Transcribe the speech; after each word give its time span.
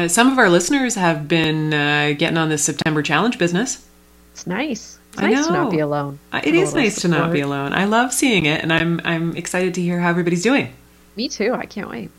Uh, 0.00 0.08
some 0.08 0.32
of 0.32 0.38
our 0.38 0.48
listeners 0.48 0.94
have 0.94 1.28
been 1.28 1.74
uh, 1.74 2.14
getting 2.16 2.38
on 2.38 2.48
this 2.48 2.64
September 2.64 3.02
challenge 3.02 3.36
business. 3.36 3.86
It's 4.32 4.46
nice. 4.46 4.98
It's 5.12 5.20
I 5.20 5.30
nice 5.30 5.46
to 5.46 5.52
know. 5.52 5.64
not 5.64 5.70
be 5.70 5.80
alone. 5.80 6.18
Uh, 6.32 6.40
It 6.42 6.54
is 6.54 6.74
nice 6.74 7.02
to 7.02 7.08
not 7.08 7.30
be 7.34 7.40
alone. 7.40 7.74
I 7.74 7.84
love 7.84 8.10
seeing 8.10 8.46
it, 8.46 8.62
and 8.62 8.72
I'm 8.72 9.02
I'm 9.04 9.36
excited 9.36 9.74
to 9.74 9.82
hear 9.82 10.00
how 10.00 10.08
everybody's 10.08 10.42
doing. 10.42 10.72
Me 11.16 11.28
too. 11.28 11.52
I 11.52 11.66
can't 11.66 11.90
wait. 11.90 12.10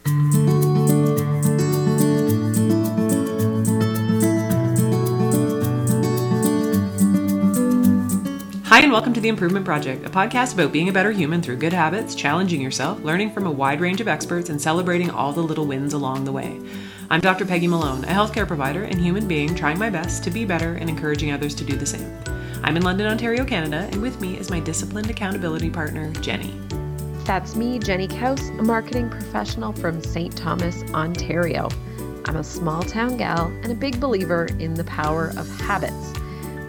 Hi, 8.66 8.79
and 8.82 8.92
welcome 8.92 9.13
to 9.13 9.20
The 9.20 9.28
Improvement 9.28 9.66
Project, 9.66 10.06
a 10.06 10.10
podcast 10.12 10.54
about 10.54 10.72
being 10.72 10.88
a 10.88 10.94
better 10.94 11.12
human 11.12 11.42
through 11.42 11.58
good 11.58 11.74
habits, 11.74 12.13
challenging 12.13 12.62
yourself, 12.62 13.04
learning 13.04 13.32
from 13.34 13.48
a 13.48 13.52
wide 13.52 13.82
range 13.82 14.02
of 14.02 14.08
experts, 14.08 14.50
and 14.50 14.62
celebrating 14.62 15.10
all 15.10 15.34
the 15.34 15.42
little 15.42 15.66
wins 15.66 15.94
along 15.94 16.26
the 16.26 16.32
way. 16.32 16.62
I'm 17.12 17.20
Dr. 17.20 17.45
Peggy 17.45 17.67
Malone, 17.67 18.05
a 18.05 18.07
healthcare 18.07 18.48
provider 18.48 18.85
and 18.85 18.98
human 18.98 19.27
being 19.27 19.53
trying 19.53 19.77
my 19.77 19.89
best 19.89 20.23
to 20.23 20.31
be 20.31 20.45
better 20.45 20.75
and 20.75 20.89
encouraging 20.89 21.33
others 21.33 21.53
to 21.55 21.65
do 21.65 21.75
the 21.75 21.85
same. 21.85 22.17
I'm 22.63 22.77
in 22.77 22.83
London, 22.83 23.05
Ontario, 23.07 23.43
Canada, 23.43 23.89
and 23.91 24.02
with 24.02 24.21
me 24.21 24.38
is 24.38 24.49
my 24.49 24.61
disciplined 24.61 25.09
accountability 25.09 25.69
partner, 25.69 26.09
Jenny. 26.21 26.57
That's 27.25 27.53
me, 27.57 27.79
Jenny 27.79 28.07
Kaus, 28.07 28.57
a 28.57 28.63
marketing 28.63 29.09
professional 29.09 29.73
from 29.73 30.02
St. 30.02 30.38
Thomas, 30.38 30.83
Ontario. 30.93 31.67
I'm 32.23 32.38
a 32.38 32.45
small 32.45 32.81
town 32.81 33.17
gal 33.17 33.47
and 33.47 33.73
a 33.73 33.75
big 33.75 33.99
believer 33.99 34.45
in 34.59 34.73
the 34.73 34.85
power 34.85 35.33
of 35.35 35.49
habits. 35.59 36.13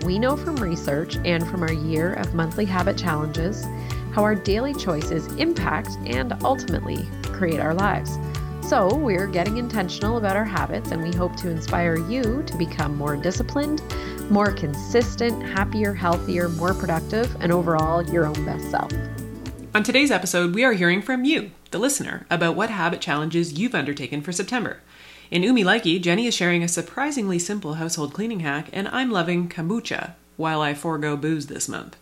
We 0.05 0.19
know 0.19 0.37
from 0.37 0.57
research 0.57 1.19
and 1.25 1.47
from 1.47 1.63
our 1.63 1.73
year 1.73 2.15
of 2.15 2.35
monthly 2.35 2.65
habit 2.65 2.99
challenges 2.99 3.65
how 4.13 4.25
our 4.25 4.35
daily 4.35 4.75
choices 4.75 5.29
impact 5.35 5.91
and 6.05 6.33
ultimately 6.43 7.07
create 7.23 7.61
our 7.61 7.75
lives. 7.75 8.19
So, 8.63 8.95
we're 8.95 9.27
getting 9.27 9.59
intentional 9.59 10.19
about 10.19 10.37
our 10.37 10.45
habits 10.45 10.93
and 10.93 11.03
we 11.03 11.13
hope 11.15 11.37
to 11.37 11.51
inspire 11.51 11.97
you 11.97 12.43
to 12.47 12.57
become 12.57 12.97
more 12.97 13.17
disciplined, 13.17 13.83
more 14.31 14.53
consistent, 14.53 15.43
happier, 15.43 15.93
healthier, 15.93 16.49
more 16.49 16.73
productive, 16.73 17.37
and 17.41 17.53
overall 17.53 18.03
your 18.11 18.25
own 18.25 18.45
best 18.47 18.71
self. 18.71 18.91
On 19.75 19.83
today's 19.83 20.11
episode, 20.11 20.55
we 20.55 20.65
are 20.65 20.75
hearing 20.75 21.03
from 21.03 21.25
you, 21.25 21.51
the 21.71 21.79
listener, 21.79 22.25
about 22.31 22.57
what 22.57 22.71
habit 22.71 23.01
challenges 23.01 23.59
you've 23.59 23.75
undertaken 23.75 24.23
for 24.23 24.33
September. 24.33 24.81
In 25.31 25.45
Ooh 25.45 25.53
Me 25.53 25.65
Likey, 25.65 26.01
Jenny 26.01 26.27
is 26.27 26.35
sharing 26.35 26.63
a 26.63 26.69
surprisingly 26.69 27.39
simple 27.39 27.75
household 27.75 28.15
cleaning 28.15 28.41
hack, 28.41 28.69
and 28.73 28.87
I'm 28.89 29.11
loving 29.11 29.49
kombucha 29.49 30.13
while 30.37 30.61
I 30.61 30.75
forego 30.75 31.17
booze 31.17 31.49
this 31.49 31.69
month. 31.69 31.97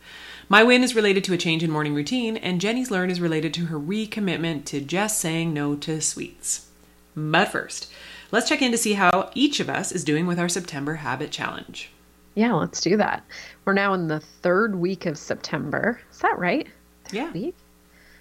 My 0.53 0.65
win 0.65 0.83
is 0.83 0.97
related 0.97 1.23
to 1.25 1.33
a 1.33 1.39
change 1.39 1.63
in 1.63 1.71
morning 1.71 1.95
routine, 1.95 2.37
and 2.37 2.61
Jenny's 2.61 2.91
learn 2.91 3.09
is 3.09 3.21
related 3.21 3.55
to 3.55 3.67
her 3.67 3.79
recommitment 3.79 4.65
to 4.65 4.81
just 4.81 5.21
saying 5.21 5.55
no 5.55 5.77
to 5.77 6.01
sweets. 6.01 6.67
But 7.15 7.47
first, 7.47 7.89
let's 8.33 8.49
check 8.49 8.61
in 8.61 8.73
to 8.73 8.77
see 8.77 8.95
how 8.95 9.31
each 9.33 9.61
of 9.61 9.71
us 9.71 9.93
is 9.93 10.03
doing 10.03 10.27
with 10.27 10.41
our 10.41 10.49
September 10.49 10.95
habit 10.97 11.31
challenge. 11.31 11.93
Yeah, 12.35 12.55
let's 12.55 12.81
do 12.81 12.97
that. 12.97 13.25
We're 13.65 13.75
now 13.75 13.95
in 13.95 14.09
the 14.09 14.19
third 14.19 14.75
week 14.75 15.07
of 15.07 15.17
September. 15.17 16.01
Is 16.11 16.19
that 16.19 16.37
right? 16.37 16.67
Yeah. 17.13 17.31
Week? 17.31 17.55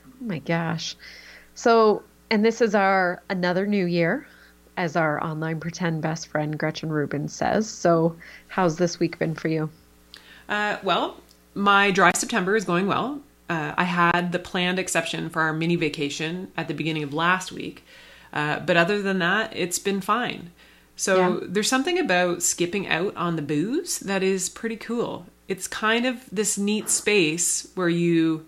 Oh 0.05 0.25
my 0.25 0.37
gosh. 0.37 0.95
So, 1.55 2.03
and 2.29 2.45
this 2.45 2.61
is 2.61 2.75
our 2.75 3.23
another 3.31 3.65
new 3.65 3.87
year, 3.87 4.27
as 4.77 4.95
our 4.95 5.19
online 5.23 5.59
pretend 5.59 6.03
best 6.03 6.27
friend 6.27 6.59
Gretchen 6.59 6.91
Rubin 6.91 7.27
says. 7.27 7.67
So, 7.67 8.15
how's 8.49 8.77
this 8.77 8.99
week 8.99 9.17
been 9.17 9.33
for 9.33 9.47
you? 9.47 9.67
Uh, 10.47 10.77
well, 10.83 11.17
my 11.53 11.91
dry 11.91 12.11
September 12.15 12.55
is 12.55 12.65
going 12.65 12.87
well. 12.87 13.21
Uh, 13.49 13.73
I 13.77 13.83
had 13.85 14.31
the 14.31 14.39
planned 14.39 14.77
exception 14.79 15.29
for 15.29 15.41
our 15.41 15.53
mini 15.53 15.75
vacation 15.75 16.51
at 16.55 16.67
the 16.67 16.73
beginning 16.73 17.03
of 17.03 17.13
last 17.13 17.51
week, 17.51 17.83
uh, 18.31 18.59
but 18.59 18.77
other 18.77 19.01
than 19.01 19.19
that, 19.19 19.51
it's 19.55 19.79
been 19.79 20.01
fine. 20.01 20.51
So 20.95 21.17
Yeah. 21.17 21.39
there's 21.43 21.67
something 21.69 21.97
about 21.97 22.43
skipping 22.43 22.87
out 22.87 23.15
on 23.15 23.35
the 23.37 23.41
booze 23.41 23.99
that 23.99 24.21
is 24.21 24.49
pretty 24.49 24.75
cool. 24.75 25.25
It's 25.47 25.67
kind 25.67 26.05
of 26.05 26.17
this 26.31 26.57
neat 26.57 26.89
space 26.89 27.67
where 27.73 27.89
you 27.89 28.45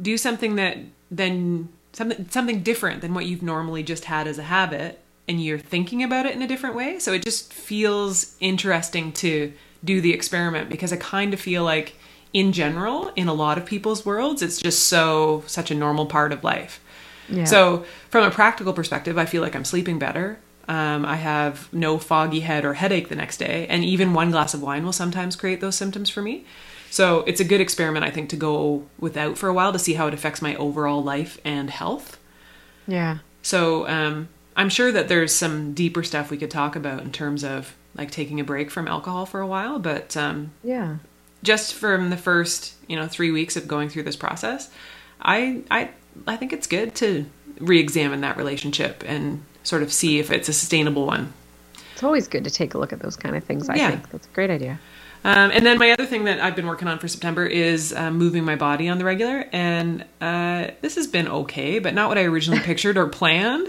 do 0.00 0.16
something 0.16 0.56
that 0.56 0.78
then 1.10 1.68
something 1.92 2.26
something 2.30 2.62
different 2.62 3.00
than 3.00 3.14
what 3.14 3.26
you've 3.26 3.42
normally 3.42 3.82
just 3.82 4.06
had 4.06 4.26
as 4.26 4.38
a 4.38 4.42
habit 4.44 5.00
and 5.28 5.42
you're 5.42 5.58
thinking 5.58 6.02
about 6.02 6.26
it 6.26 6.34
in 6.34 6.42
a 6.42 6.46
different 6.46 6.76
way 6.76 6.98
so 6.98 7.12
it 7.12 7.22
just 7.24 7.52
feels 7.52 8.36
interesting 8.40 9.12
to 9.12 9.52
do 9.84 10.00
the 10.02 10.12
experiment 10.12 10.68
because 10.68 10.92
i 10.92 10.96
kind 10.96 11.32
of 11.32 11.40
feel 11.40 11.64
like 11.64 11.94
in 12.32 12.52
general 12.52 13.10
in 13.16 13.28
a 13.28 13.32
lot 13.34 13.58
of 13.58 13.64
people's 13.64 14.04
worlds 14.04 14.42
it's 14.42 14.58
just 14.58 14.86
so 14.88 15.42
such 15.46 15.70
a 15.70 15.74
normal 15.74 16.06
part 16.06 16.32
of 16.32 16.42
life 16.44 16.80
Yeah. 17.28 17.44
so 17.44 17.84
from 18.10 18.24
a 18.24 18.30
practical 18.30 18.72
perspective 18.72 19.16
i 19.18 19.24
feel 19.26 19.42
like 19.42 19.54
i'm 19.54 19.64
sleeping 19.64 19.98
better 19.98 20.38
um, 20.68 21.04
i 21.04 21.16
have 21.16 21.72
no 21.72 21.98
foggy 21.98 22.40
head 22.40 22.64
or 22.64 22.74
headache 22.74 23.08
the 23.08 23.16
next 23.16 23.36
day 23.38 23.66
and 23.68 23.84
even 23.84 24.12
one 24.14 24.30
glass 24.30 24.52
of 24.54 24.62
wine 24.62 24.84
will 24.84 24.92
sometimes 24.92 25.36
create 25.36 25.60
those 25.60 25.76
symptoms 25.76 26.10
for 26.10 26.22
me 26.22 26.44
so 26.88 27.24
it's 27.26 27.40
a 27.40 27.44
good 27.44 27.60
experiment, 27.60 28.04
I 28.06 28.10
think, 28.10 28.30
to 28.30 28.36
go 28.36 28.86
without 28.98 29.36
for 29.36 29.48
a 29.48 29.52
while 29.52 29.72
to 29.72 29.78
see 29.78 29.94
how 29.94 30.06
it 30.06 30.14
affects 30.14 30.40
my 30.40 30.54
overall 30.54 31.02
life 31.02 31.38
and 31.44 31.68
health. 31.68 32.16
Yeah. 32.86 33.18
So 33.42 33.86
um, 33.88 34.28
I'm 34.56 34.68
sure 34.70 34.92
that 34.92 35.08
there's 35.08 35.34
some 35.34 35.74
deeper 35.74 36.04
stuff 36.04 36.30
we 36.30 36.38
could 36.38 36.50
talk 36.50 36.76
about 36.76 37.02
in 37.02 37.10
terms 37.10 37.42
of 37.44 37.74
like 37.96 38.12
taking 38.12 38.38
a 38.40 38.44
break 38.44 38.70
from 38.70 38.86
alcohol 38.88 39.26
for 39.26 39.40
a 39.40 39.46
while. 39.46 39.78
But 39.80 40.16
um, 40.16 40.52
Yeah. 40.62 40.98
Just 41.42 41.74
from 41.74 42.10
the 42.10 42.16
first, 42.16 42.74
you 42.88 42.96
know, 42.96 43.06
three 43.06 43.30
weeks 43.30 43.56
of 43.56 43.68
going 43.68 43.88
through 43.88 44.04
this 44.04 44.16
process, 44.16 44.70
I 45.20 45.62
I 45.70 45.90
I 46.26 46.36
think 46.36 46.52
it's 46.52 46.66
good 46.66 46.94
to 46.96 47.26
re-examine 47.60 48.20
that 48.22 48.36
relationship 48.36 49.02
and 49.06 49.42
sort 49.62 49.82
of 49.82 49.92
see 49.92 50.18
if 50.18 50.30
it's 50.30 50.48
a 50.48 50.52
sustainable 50.52 51.06
one. 51.06 51.32
It's 51.94 52.02
always 52.02 52.28
good 52.28 52.44
to 52.44 52.50
take 52.50 52.74
a 52.74 52.78
look 52.78 52.92
at 52.92 53.00
those 53.00 53.16
kind 53.16 53.34
of 53.36 53.44
things, 53.44 53.68
I 53.68 53.76
Yeah. 53.76 53.90
think. 53.90 54.10
That's 54.10 54.26
a 54.26 54.30
great 54.30 54.50
idea. 54.50 54.78
Um, 55.24 55.50
and 55.50 55.64
then 55.66 55.78
my 55.78 55.90
other 55.90 56.06
thing 56.06 56.24
that 56.24 56.40
I've 56.40 56.54
been 56.54 56.66
working 56.66 56.86
on 56.86 56.98
for 56.98 57.08
September 57.08 57.46
is 57.46 57.92
uh, 57.92 58.10
moving 58.10 58.44
my 58.44 58.54
body 58.54 58.88
on 58.88 58.98
the 58.98 59.04
regular, 59.04 59.48
and 59.52 60.04
uh, 60.20 60.68
this 60.82 60.94
has 60.96 61.06
been 61.06 61.26
okay, 61.26 61.78
but 61.78 61.94
not 61.94 62.08
what 62.08 62.18
I 62.18 62.24
originally 62.24 62.60
pictured 62.64 62.96
or 62.96 63.06
planned. 63.06 63.68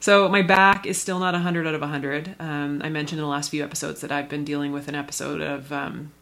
So 0.00 0.28
my 0.28 0.42
back 0.42 0.84
is 0.86 1.00
still 1.00 1.18
not 1.18 1.32
100 1.32 1.66
out 1.66 1.74
of 1.74 1.80
100. 1.80 2.36
Um, 2.38 2.82
I 2.84 2.88
mentioned 2.88 3.18
in 3.18 3.24
the 3.24 3.30
last 3.30 3.50
few 3.50 3.64
episodes 3.64 4.00
that 4.02 4.12
I've 4.12 4.28
been 4.28 4.44
dealing 4.44 4.72
with 4.72 4.86
an 4.88 4.94
episode 4.94 5.40
of 5.40 5.72
um, 5.72 6.12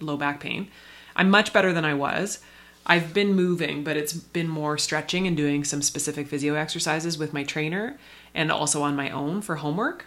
low 0.00 0.16
back 0.16 0.40
pain. 0.40 0.68
I'm 1.14 1.30
much 1.30 1.52
better 1.52 1.72
than 1.72 1.84
I 1.84 1.94
was. 1.94 2.40
I've 2.86 3.12
been 3.12 3.34
moving, 3.34 3.82
but 3.82 3.96
it's 3.96 4.12
been 4.12 4.48
more 4.48 4.78
stretching 4.78 5.26
and 5.26 5.36
doing 5.36 5.64
some 5.64 5.82
specific 5.82 6.28
physio 6.28 6.54
exercises 6.54 7.18
with 7.18 7.32
my 7.32 7.42
trainer 7.42 7.98
and 8.34 8.52
also 8.52 8.82
on 8.82 8.94
my 8.94 9.10
own 9.10 9.42
for 9.42 9.56
homework. 9.56 10.06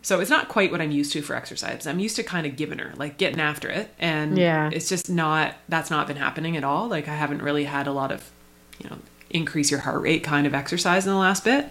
So 0.00 0.20
it's 0.20 0.30
not 0.30 0.48
quite 0.48 0.70
what 0.72 0.80
I'm 0.80 0.90
used 0.90 1.12
to 1.12 1.20
for 1.20 1.36
exercise. 1.36 1.86
I'm 1.86 1.98
used 2.00 2.16
to 2.16 2.22
kind 2.22 2.46
of 2.46 2.56
giving 2.56 2.78
her, 2.78 2.94
like 2.96 3.18
getting 3.18 3.40
after 3.40 3.68
it. 3.68 3.92
And 3.98 4.38
Yeah. 4.38 4.70
it's 4.72 4.88
just 4.88 5.10
not, 5.10 5.54
that's 5.68 5.90
not 5.90 6.06
been 6.06 6.16
happening 6.16 6.56
at 6.56 6.64
all. 6.64 6.88
Like 6.88 7.08
I 7.08 7.14
haven't 7.14 7.42
really 7.42 7.64
had 7.64 7.86
a 7.86 7.92
lot 7.92 8.10
of, 8.10 8.30
you 8.82 8.88
know, 8.88 8.96
increase 9.28 9.70
your 9.70 9.80
heart 9.80 10.00
rate 10.00 10.24
kind 10.24 10.46
of 10.46 10.54
exercise 10.54 11.06
in 11.06 11.12
the 11.12 11.18
last 11.18 11.44
bit. 11.44 11.66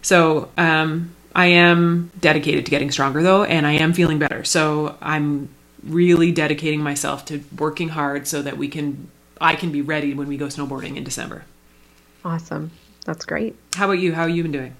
So 0.00 0.50
um, 0.56 1.10
I 1.34 1.46
am 1.46 2.12
dedicated 2.20 2.64
to 2.66 2.70
getting 2.70 2.92
stronger 2.92 3.20
though, 3.20 3.42
and 3.42 3.66
I 3.66 3.72
am 3.72 3.92
feeling 3.94 4.20
better. 4.20 4.44
So 4.44 4.96
I'm 5.02 5.48
really 5.82 6.32
dedicating 6.32 6.82
myself 6.82 7.24
to 7.26 7.42
working 7.56 7.90
hard 7.90 8.26
so 8.26 8.42
that 8.42 8.58
we 8.58 8.68
can, 8.68 9.10
I 9.40 9.54
can 9.54 9.72
be 9.72 9.82
ready 9.82 10.14
when 10.14 10.28
we 10.28 10.36
go 10.36 10.46
snowboarding 10.46 10.96
in 10.96 11.04
December. 11.04 11.44
Awesome. 12.24 12.70
That's 13.04 13.24
great. 13.24 13.56
How 13.74 13.86
about 13.86 14.00
you? 14.00 14.12
How 14.12 14.26
have 14.26 14.36
you 14.36 14.42
been 14.42 14.52
doing? 14.52 14.74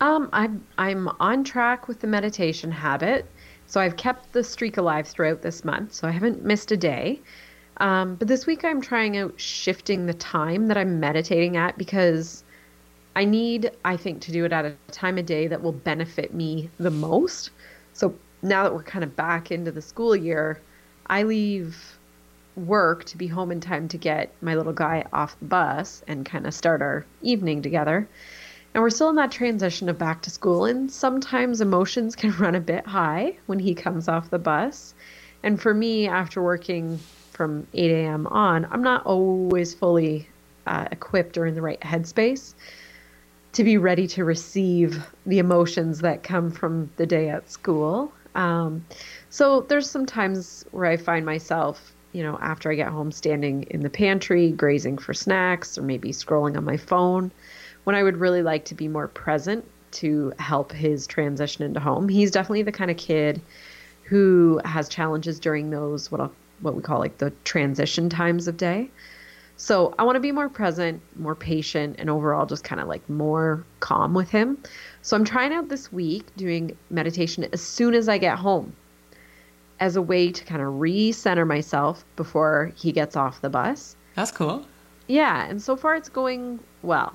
Um, 0.00 0.28
I'm 0.32 0.64
I'm 0.78 1.08
on 1.20 1.44
track 1.44 1.86
with 1.86 2.00
the 2.00 2.06
meditation 2.06 2.72
habit. 2.72 3.26
So 3.66 3.80
I've 3.80 3.96
kept 3.96 4.32
the 4.32 4.42
streak 4.42 4.76
alive 4.76 5.06
throughout 5.06 5.42
this 5.42 5.64
month. 5.64 5.92
So 5.92 6.08
I 6.08 6.10
haven't 6.10 6.44
missed 6.44 6.72
a 6.72 6.76
day. 6.76 7.20
Um, 7.78 8.16
but 8.16 8.28
this 8.28 8.46
week 8.46 8.64
I'm 8.64 8.80
trying 8.80 9.16
out 9.16 9.38
shifting 9.40 10.06
the 10.06 10.14
time 10.14 10.68
that 10.68 10.76
I'm 10.76 11.00
meditating 11.00 11.56
at 11.56 11.78
because 11.78 12.44
I 13.16 13.24
need, 13.24 13.70
I 13.84 13.96
think, 13.96 14.20
to 14.22 14.32
do 14.32 14.44
it 14.44 14.52
at 14.52 14.64
a 14.64 14.74
time 14.90 15.18
of 15.18 15.26
day 15.26 15.46
that 15.46 15.62
will 15.62 15.72
benefit 15.72 16.34
me 16.34 16.68
the 16.78 16.90
most. 16.90 17.50
So 17.92 18.14
now 18.42 18.64
that 18.64 18.74
we're 18.74 18.82
kind 18.82 19.04
of 19.04 19.14
back 19.16 19.50
into 19.50 19.70
the 19.70 19.82
school 19.82 20.14
year, 20.16 20.60
I 21.06 21.22
leave 21.22 21.98
work 22.56 23.04
to 23.04 23.16
be 23.16 23.26
home 23.26 23.50
in 23.50 23.60
time 23.60 23.88
to 23.88 23.96
get 23.96 24.32
my 24.42 24.54
little 24.54 24.72
guy 24.72 25.04
off 25.12 25.38
the 25.38 25.46
bus 25.46 26.02
and 26.06 26.26
kind 26.26 26.46
of 26.46 26.52
start 26.52 26.82
our 26.82 27.06
evening 27.22 27.62
together. 27.62 28.06
And 28.74 28.82
we're 28.82 28.90
still 28.90 29.10
in 29.10 29.16
that 29.16 29.30
transition 29.30 29.88
of 29.88 29.98
back 29.98 30.22
to 30.22 30.30
school, 30.30 30.64
and 30.64 30.90
sometimes 30.90 31.60
emotions 31.60 32.16
can 32.16 32.36
run 32.36 32.54
a 32.54 32.60
bit 32.60 32.86
high 32.86 33.36
when 33.46 33.58
he 33.58 33.74
comes 33.74 34.08
off 34.08 34.30
the 34.30 34.38
bus. 34.38 34.94
And 35.42 35.60
for 35.60 35.74
me, 35.74 36.08
after 36.08 36.42
working 36.42 36.98
from 37.32 37.66
8 37.74 37.90
a.m. 37.90 38.26
on, 38.28 38.66
I'm 38.70 38.82
not 38.82 39.04
always 39.04 39.74
fully 39.74 40.28
uh, 40.66 40.88
equipped 40.90 41.36
or 41.36 41.46
in 41.46 41.54
the 41.54 41.62
right 41.62 41.80
headspace 41.80 42.54
to 43.52 43.64
be 43.64 43.76
ready 43.76 44.06
to 44.06 44.24
receive 44.24 45.04
the 45.26 45.38
emotions 45.38 46.00
that 46.00 46.22
come 46.22 46.50
from 46.50 46.90
the 46.96 47.06
day 47.06 47.28
at 47.28 47.50
school. 47.50 48.12
Um, 48.34 48.84
so 49.30 49.62
there's 49.62 49.88
some 49.88 50.06
times 50.06 50.64
where 50.70 50.86
I 50.86 50.96
find 50.96 51.24
myself, 51.26 51.94
you 52.12 52.22
know, 52.22 52.38
after 52.40 52.70
I 52.70 52.74
get 52.74 52.88
home, 52.88 53.12
standing 53.12 53.64
in 53.64 53.80
the 53.80 53.90
pantry, 53.90 54.50
grazing 54.50 54.98
for 54.98 55.14
snacks, 55.14 55.78
or 55.78 55.82
maybe 55.82 56.10
scrolling 56.10 56.56
on 56.56 56.64
my 56.64 56.76
phone 56.76 57.30
when 57.84 57.96
I 57.96 58.02
would 58.02 58.16
really 58.16 58.42
like 58.42 58.64
to 58.66 58.74
be 58.74 58.88
more 58.88 59.08
present 59.08 59.64
to 59.92 60.32
help 60.38 60.72
his 60.72 61.06
transition 61.06 61.64
into 61.64 61.80
home. 61.80 62.08
He's 62.08 62.30
definitely 62.30 62.62
the 62.62 62.72
kind 62.72 62.90
of 62.90 62.96
kid 62.96 63.40
who 64.04 64.60
has 64.64 64.88
challenges 64.88 65.38
during 65.38 65.70
those 65.70 66.10
what 66.10 66.20
I'll, 66.20 66.32
what 66.60 66.74
we 66.74 66.82
call 66.82 66.98
like 66.98 67.18
the 67.18 67.32
transition 67.44 68.08
times 68.08 68.48
of 68.48 68.56
day. 68.56 68.90
So 69.62 69.94
I 69.96 70.02
want 70.02 70.16
to 70.16 70.20
be 70.20 70.32
more 70.32 70.48
present, 70.48 71.00
more 71.14 71.36
patient, 71.36 71.94
and 72.00 72.10
overall 72.10 72.46
just 72.46 72.64
kind 72.64 72.80
of 72.80 72.88
like 72.88 73.08
more 73.08 73.64
calm 73.78 74.12
with 74.12 74.28
him. 74.28 74.60
So 75.02 75.16
I'm 75.16 75.24
trying 75.24 75.52
out 75.52 75.68
this 75.68 75.92
week 75.92 76.26
doing 76.36 76.76
meditation 76.90 77.46
as 77.52 77.60
soon 77.60 77.94
as 77.94 78.08
I 78.08 78.18
get 78.18 78.36
home 78.36 78.74
as 79.78 79.94
a 79.94 80.02
way 80.02 80.32
to 80.32 80.44
kind 80.44 80.60
of 80.60 80.74
recenter 80.74 81.46
myself 81.46 82.04
before 82.16 82.72
he 82.74 82.90
gets 82.90 83.14
off 83.14 83.40
the 83.40 83.50
bus. 83.50 83.94
That's 84.16 84.32
cool. 84.32 84.66
Yeah, 85.06 85.46
and 85.48 85.62
so 85.62 85.76
far 85.76 85.94
it's 85.94 86.08
going 86.08 86.58
well. 86.82 87.14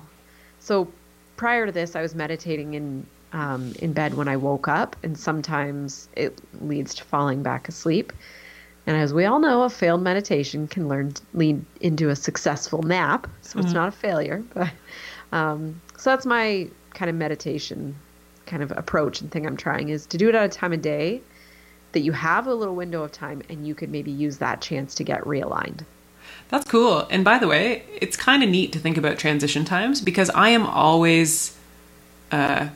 So 0.58 0.90
prior 1.36 1.66
to 1.66 1.72
this, 1.72 1.94
I 1.94 2.00
was 2.00 2.14
meditating 2.14 2.72
in 2.72 3.06
um, 3.34 3.74
in 3.80 3.92
bed 3.92 4.14
when 4.14 4.26
I 4.26 4.38
woke 4.38 4.68
up, 4.68 4.96
and 5.02 5.18
sometimes 5.18 6.08
it 6.16 6.40
leads 6.62 6.94
to 6.94 7.04
falling 7.04 7.42
back 7.42 7.68
asleep. 7.68 8.10
And 8.88 8.96
as 8.96 9.12
we 9.12 9.26
all 9.26 9.38
know, 9.38 9.64
a 9.64 9.68
failed 9.68 10.00
meditation 10.00 10.66
can 10.66 10.88
learn 10.88 11.12
lead 11.34 11.62
into 11.82 12.08
a 12.08 12.16
successful 12.16 12.82
nap. 12.82 13.26
So 13.42 13.58
it's 13.58 13.74
not 13.74 13.88
a 13.88 13.92
failure, 13.92 14.42
but 14.54 14.70
um, 15.30 15.78
so 15.98 16.08
that's 16.08 16.24
my 16.24 16.70
kind 16.94 17.10
of 17.10 17.14
meditation 17.14 17.94
kind 18.46 18.62
of 18.62 18.72
approach 18.78 19.20
and 19.20 19.30
thing 19.30 19.46
I'm 19.46 19.58
trying 19.58 19.90
is 19.90 20.06
to 20.06 20.16
do 20.16 20.30
it 20.30 20.34
at 20.34 20.42
a 20.42 20.48
time 20.48 20.72
of 20.72 20.80
day 20.80 21.20
that 21.92 22.00
you 22.00 22.12
have 22.12 22.46
a 22.46 22.54
little 22.54 22.74
window 22.74 23.02
of 23.02 23.12
time 23.12 23.42
and 23.50 23.66
you 23.66 23.74
could 23.74 23.90
maybe 23.90 24.10
use 24.10 24.38
that 24.38 24.62
chance 24.62 24.94
to 24.94 25.04
get 25.04 25.20
realigned. 25.24 25.84
That's 26.48 26.64
cool. 26.66 27.06
And 27.10 27.22
by 27.22 27.38
the 27.38 27.46
way, 27.46 27.84
it's 28.00 28.16
kind 28.16 28.42
of 28.42 28.48
neat 28.48 28.72
to 28.72 28.78
think 28.78 28.96
about 28.96 29.18
transition 29.18 29.66
times 29.66 30.00
because 30.00 30.30
I 30.30 30.48
am 30.48 30.64
always, 30.64 31.58
uh, 32.32 32.68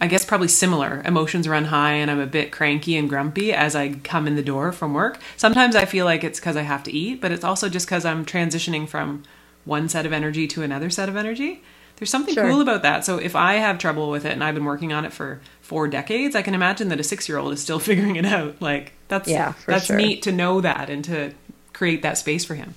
I 0.00 0.06
guess, 0.06 0.24
probably 0.24 0.48
similar. 0.48 1.02
Emotions 1.04 1.48
run 1.48 1.64
high 1.66 1.94
and 1.94 2.10
I'm 2.10 2.20
a 2.20 2.26
bit 2.26 2.52
cranky 2.52 2.96
and 2.96 3.08
grumpy 3.08 3.52
as 3.52 3.74
I 3.74 3.94
come 4.04 4.26
in 4.28 4.36
the 4.36 4.42
door 4.42 4.70
from 4.70 4.94
work. 4.94 5.18
Sometimes 5.36 5.74
I 5.74 5.86
feel 5.86 6.04
like 6.04 6.22
it's 6.22 6.38
because 6.38 6.56
I 6.56 6.62
have 6.62 6.84
to 6.84 6.92
eat, 6.92 7.20
but 7.20 7.32
it's 7.32 7.42
also 7.44 7.68
just 7.68 7.86
because 7.86 8.04
I'm 8.04 8.24
transitioning 8.24 8.88
from 8.88 9.24
one 9.64 9.88
set 9.88 10.06
of 10.06 10.12
energy 10.12 10.46
to 10.48 10.62
another 10.62 10.88
set 10.88 11.08
of 11.08 11.16
energy. 11.16 11.62
There's 11.96 12.10
something 12.10 12.32
Sure. 12.34 12.48
cool 12.48 12.60
about 12.60 12.82
that. 12.82 13.04
So 13.04 13.18
if 13.18 13.34
I 13.34 13.54
have 13.54 13.78
trouble 13.78 14.08
with 14.08 14.24
it 14.24 14.30
and 14.32 14.44
I've 14.44 14.54
been 14.54 14.64
working 14.64 14.92
on 14.92 15.04
it 15.04 15.12
for 15.12 15.40
four 15.60 15.88
decades, 15.88 16.36
I 16.36 16.42
can 16.42 16.54
imagine 16.54 16.90
that 16.90 17.00
a 17.00 17.04
six 17.04 17.28
year 17.28 17.38
old 17.38 17.52
is 17.52 17.60
still 17.60 17.78
figuring 17.90 18.14
it 18.14 18.24
out. 18.24 18.62
Like 18.62 18.92
that's 19.08 19.28
Yeah, 19.28 19.54
that's 19.66 19.86
sure. 19.86 19.96
neat 19.96 20.22
to 20.22 20.30
know 20.32 20.60
that 20.60 20.90
and 20.90 21.04
to 21.06 21.32
create 21.72 22.02
that 22.02 22.16
space 22.16 22.44
for 22.44 22.54
him. 22.54 22.74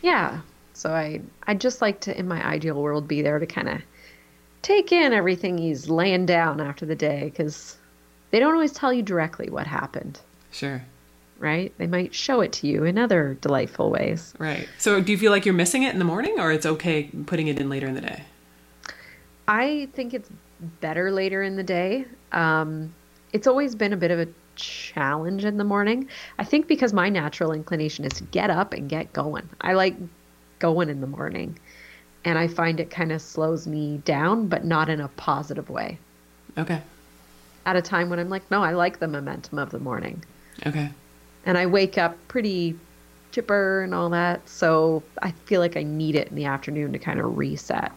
Yeah. 0.00 0.40
So 0.72 0.90
I 0.90 1.20
I 1.46 1.52
just 1.52 1.82
like 1.82 2.00
to 2.00 2.18
in 2.18 2.26
my 2.26 2.42
ideal 2.44 2.80
world 2.80 3.06
be 3.06 3.20
there 3.20 3.38
to 3.38 3.46
kind 3.46 3.68
of 3.68 3.82
take 4.62 4.92
in 4.92 5.12
everything 5.12 5.58
he's 5.58 5.88
laying 5.88 6.24
down 6.26 6.60
after 6.60 6.86
the 6.86 6.94
day 6.96 7.32
cuz 7.36 7.76
they 8.30 8.38
don't 8.40 8.54
always 8.54 8.72
tell 8.72 8.92
you 8.92 9.02
directly 9.02 9.50
what 9.50 9.66
happened, 9.66 10.20
Sure. 10.50 10.82
right? 11.38 11.72
They 11.78 11.86
might 11.86 12.14
show 12.14 12.40
it 12.40 12.52
to 12.54 12.66
you 12.66 12.84
in 12.84 12.96
other 12.96 13.36
delightful 13.40 13.90
ways. 13.90 14.32
Right. 14.38 14.68
So 14.78 15.00
do 15.00 15.12
you 15.12 15.18
feel 15.18 15.30
like 15.32 15.44
you're 15.44 15.54
missing 15.54 15.82
it 15.82 15.92
in 15.92 15.98
the 15.98 16.04
morning 16.04 16.38
or 16.38 16.50
it's 16.52 16.64
okay 16.64 17.10
putting 17.26 17.48
it 17.48 17.58
in 17.60 17.68
later 17.68 17.86
in 17.88 17.94
the 17.94 18.00
day? 18.00 18.22
I 19.48 19.88
think 19.92 20.14
it's 20.14 20.30
better 20.80 21.10
later 21.10 21.42
in 21.42 21.56
the 21.56 21.62
day. 21.64 22.06
Um, 22.32 22.94
it's 23.32 23.46
always 23.46 23.74
been 23.74 23.92
a 23.92 23.96
bit 23.96 24.10
of 24.10 24.20
a 24.20 24.28
challenge 24.54 25.44
in 25.44 25.56
the 25.56 25.64
morning. 25.64 26.08
I 26.38 26.44
think 26.44 26.68
because 26.68 26.92
my 26.92 27.08
natural 27.08 27.52
inclination 27.52 28.04
is 28.04 28.12
to 28.14 28.24
get 28.24 28.50
up 28.50 28.72
and 28.72 28.88
get 28.88 29.12
going. 29.12 29.48
I 29.60 29.72
like 29.72 29.96
going 30.58 30.88
in 30.88 31.00
the 31.00 31.06
morning. 31.06 31.58
And 32.24 32.38
I 32.38 32.46
find 32.46 32.78
it 32.78 32.90
kind 32.90 33.12
of 33.12 33.20
slows 33.20 33.66
me 33.66 33.98
down, 34.04 34.46
but 34.46 34.64
not 34.64 34.88
in 34.88 35.00
a 35.00 35.08
positive 35.08 35.68
way. 35.68 35.98
Okay. 36.56 36.80
At 37.66 37.76
a 37.76 37.82
time 37.82 38.10
when 38.10 38.18
I'm 38.18 38.28
like, 38.28 38.48
no, 38.50 38.62
I 38.62 38.72
like 38.72 38.98
the 38.98 39.08
momentum 39.08 39.58
of 39.58 39.70
the 39.70 39.78
morning. 39.78 40.24
Okay. 40.66 40.90
And 41.44 41.58
I 41.58 41.66
wake 41.66 41.98
up 41.98 42.16
pretty 42.28 42.78
chipper 43.32 43.82
and 43.82 43.94
all 43.94 44.10
that. 44.10 44.48
So 44.48 45.02
I 45.20 45.32
feel 45.46 45.60
like 45.60 45.76
I 45.76 45.82
need 45.82 46.14
it 46.14 46.28
in 46.28 46.36
the 46.36 46.44
afternoon 46.44 46.92
to 46.92 46.98
kind 46.98 47.18
of 47.18 47.36
reset. 47.36 47.90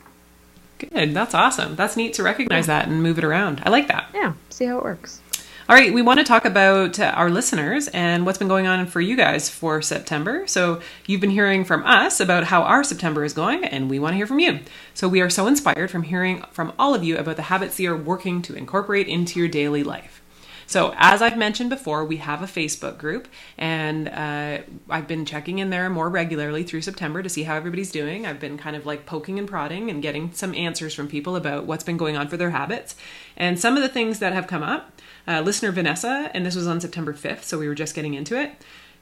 Good. 0.78 1.14
That's 1.14 1.34
awesome. 1.34 1.76
That's 1.76 1.96
neat 1.96 2.14
to 2.16 2.24
recognize 2.24 2.68
that 2.68 2.88
and 2.88 3.02
move 3.02 3.18
it 3.18 3.24
around. 3.24 3.62
I 3.66 3.70
like 3.70 3.88
that. 3.88 4.10
Yeah, 4.14 4.34
see 4.50 4.66
how 4.66 4.78
it 4.80 4.84
works. 4.84 5.22
All 5.68 5.76
right, 5.76 5.92
we 5.92 6.04
want 6.04 6.20
to 6.20 6.24
talk 6.24 6.46
about 6.46 7.00
uh, 7.00 7.06
our 7.16 7.32
listeners 7.32 7.88
and 7.88 8.24
what's 8.24 8.38
been 8.38 8.48
going 8.48 8.68
on 8.68 8.86
for 8.86 9.02
you 9.02 9.16
guys 9.16 9.50
for 9.50 9.82
September. 9.82 10.46
So, 10.46 10.80
you've 11.08 11.22
been 11.22 11.32
hearing 11.32 11.66
from 11.66 11.84
us 11.88 12.20
about 12.20 12.44
how 12.44 12.62
our 12.62 12.84
September 12.84 13.24
is 13.24 13.34
going, 13.34 13.66
and 13.66 13.90
we 13.90 13.98
want 13.98 14.14
to 14.14 14.18
hear 14.18 14.28
from 14.28 14.38
you. 14.38 14.60
So, 14.94 15.08
we 15.08 15.22
are 15.22 15.30
so 15.32 15.48
inspired 15.48 15.90
from 15.90 16.04
hearing 16.04 16.44
from 16.52 16.72
all 16.78 16.94
of 16.94 17.04
you 17.04 17.18
about 17.18 17.38
the 17.38 17.42
habits 17.42 17.80
you're 17.80 17.98
working 17.98 18.44
to 18.44 18.54
incorporate 18.54 19.08
into 19.08 19.40
your 19.40 19.48
daily 19.48 19.84
life. 19.84 20.22
So, 20.68 20.94
as 20.98 21.22
I've 21.22 21.38
mentioned 21.38 21.70
before, 21.70 22.04
we 22.06 22.18
have 22.18 22.42
a 22.42 22.48
Facebook 22.48 22.98
group, 22.98 23.28
and 23.58 24.10
uh, 24.10 24.60
I've 24.90 25.08
been 25.08 25.26
checking 25.26 25.60
in 25.60 25.70
there 25.70 25.90
more 25.90 26.10
regularly 26.10 26.64
through 26.64 26.82
September 26.82 27.22
to 27.22 27.30
see 27.30 27.44
how 27.44 27.56
everybody's 27.56 27.92
doing. 27.92 28.26
I've 28.26 28.40
been 28.40 28.58
kind 28.58 28.76
of 28.76 28.86
like 28.86 29.06
poking 29.06 29.38
and 29.38 29.48
prodding 29.48 29.90
and 29.90 30.02
getting 30.02 30.32
some 30.34 30.56
answers 30.56 30.94
from 30.94 31.08
people 31.08 31.36
about 31.36 31.66
what's 31.66 31.84
been 31.84 31.98
going 31.98 32.18
on 32.18 32.28
for 32.28 32.38
their 32.38 32.50
habits. 32.50 32.96
And 33.38 33.60
some 33.60 33.78
of 33.78 33.84
the 33.84 33.90
things 33.90 34.20
that 34.20 34.34
have 34.34 34.48
come 34.48 34.64
up, 34.64 35.02
uh, 35.28 35.42
listener 35.42 35.72
Vanessa, 35.72 36.32
and 36.34 36.46
this 36.46 36.56
was 36.56 36.68
on 36.68 36.82
September 36.82 37.14
5th, 37.14 37.44
so 37.44 37.60
we 37.60 37.68
were 37.68 37.76
just 37.76 37.96
getting 37.96 38.16
into 38.16 38.40
it. 38.40 38.52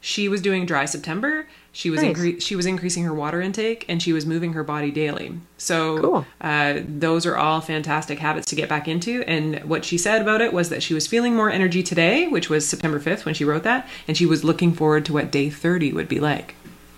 She 0.05 0.27
was 0.27 0.41
doing 0.41 0.65
dry 0.65 0.83
September. 0.83 1.47
She 1.71 1.89
was 1.89 2.03
Nice. 2.03 2.17
incre- 2.17 2.41
she 2.41 2.57
was 2.57 2.65
increasing 2.65 3.05
her 3.05 3.13
water 3.13 3.39
intake 3.41 3.85
and 3.87 4.01
she 4.03 4.11
was 4.11 4.25
moving 4.25 4.51
her 4.51 4.61
body 4.63 4.91
daily. 4.91 5.31
So 5.57 5.97
Cool. 5.97 6.25
uh, 6.41 6.79
those 6.85 7.25
are 7.25 7.37
all 7.37 7.61
fantastic 7.61 8.19
habits 8.19 8.45
to 8.47 8.55
get 8.55 8.67
back 8.67 8.89
into. 8.89 9.23
And 9.25 9.63
what 9.63 9.85
she 9.85 9.97
said 9.97 10.21
about 10.21 10.41
it 10.41 10.51
was 10.51 10.67
that 10.67 10.83
she 10.83 10.93
was 10.93 11.07
feeling 11.07 11.37
more 11.37 11.49
energy 11.49 11.81
today, 11.83 12.27
which 12.27 12.49
was 12.49 12.67
September 12.67 12.99
5th 12.99 13.23
when 13.23 13.33
she 13.33 13.45
wrote 13.45 13.63
that, 13.63 13.87
and 14.05 14.17
she 14.17 14.25
was 14.25 14.43
looking 14.43 14.73
forward 14.73 15.05
to 15.05 15.13
what 15.13 15.31
day 15.31 15.49
30 15.49 15.93
would 15.93 16.09
be 16.09 16.19
like. 16.19 16.55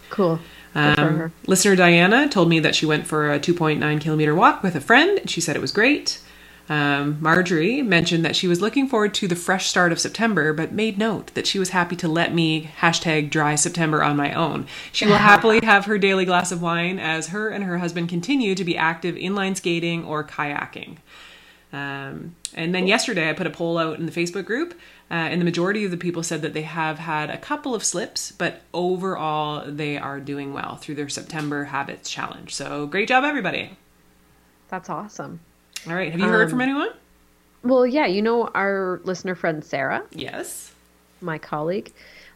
Cool. 0.10 0.40
Um, 0.74 1.32
listener 1.46 1.76
Diana 1.76 2.28
told 2.28 2.50
me 2.50 2.60
that 2.60 2.74
she 2.76 2.88
went 2.88 3.06
for 3.06 3.32
a 3.32 3.40
2.9 3.40 4.02
kilometer 4.02 4.34
walk 4.34 4.64
with 4.64 4.76
a 4.76 4.82
friend. 4.82 5.20
and 5.20 5.30
She 5.30 5.42
said 5.42 5.56
it 5.56 5.62
was 5.62 5.72
great. 5.72 6.20
Um, 6.68 7.18
Marjorie 7.22 7.84
mentioned 7.84 8.26
that 8.26 8.36
she 8.36 8.48
was 8.48 8.60
looking 8.60 8.88
forward 8.88 9.14
to 9.16 9.28
the 9.28 9.36
fresh 9.36 9.68
start 9.68 9.92
of 9.92 10.00
September, 10.00 10.52
but 10.52 10.72
made 10.72 10.98
note 10.98 11.34
that 11.36 11.46
she 11.46 11.60
was 11.60 11.70
happy 11.70 11.96
to 11.98 12.08
let 12.08 12.34
me 12.34 12.72
hashtag 12.80 13.30
dry 13.30 13.56
September 13.56 14.04
on 14.04 14.18
my 14.18 14.34
own. 14.34 14.66
She 14.92 15.06
will 15.06 15.18
happily 15.18 15.60
have 15.64 15.86
her 15.86 16.00
daily 16.00 16.26
glass 16.26 16.52
of 16.52 16.62
wine 16.62 16.98
as 16.98 17.28
her 17.28 17.50
and 17.50 17.64
her 17.64 17.78
husband 17.78 18.10
continue 18.10 18.56
to 18.56 18.64
be 18.64 18.76
active 18.76 19.16
inline 19.16 19.56
skating 19.56 20.04
or 20.04 20.24
kayaking. 20.24 20.98
Um, 21.72 22.36
and 22.54 22.74
then 22.74 22.88
yesterday, 22.88 23.30
I 23.30 23.34
put 23.34 23.48
a 23.48 23.52
poll 23.52 23.78
out 23.78 24.00
in 24.00 24.06
the 24.06 24.12
Facebook 24.12 24.46
group, 24.46 24.74
uh, 25.12 25.14
and 25.14 25.42
the 25.42 25.46
majority 25.46 25.84
of 25.84 25.92
the 25.92 25.98
people 25.98 26.24
said 26.24 26.42
that 26.42 26.54
they 26.54 26.62
have 26.62 27.00
had 27.00 27.30
a 27.30 27.38
couple 27.38 27.76
of 27.76 27.84
slips, 27.84 28.32
but 28.32 28.62
overall, 28.74 29.70
they 29.70 29.98
are 29.98 30.20
doing 30.20 30.54
well 30.54 30.78
through 30.78 30.96
their 30.96 31.10
September 31.10 31.66
Habits 31.66 32.10
Challenge. 32.10 32.56
So, 32.56 32.88
great 32.88 33.10
job, 33.10 33.24
everybody. 33.24 33.78
That's 34.70 34.90
awesome. 34.90 35.42
All 35.88 35.94
right, 35.96 36.12
have 36.12 36.20
you 36.20 36.28
heard 36.28 36.44
Um, 36.46 36.50
from 36.50 36.62
anyone? 36.62 36.90
Well, 37.64 37.86
yeah, 37.86 38.06
you 38.08 38.22
know 38.22 38.48
our 38.56 39.00
listener 39.04 39.36
friend 39.36 39.64
Sarah, 39.64 40.04
Yes. 40.12 40.74
my 41.22 41.38
colleague. 41.38 41.92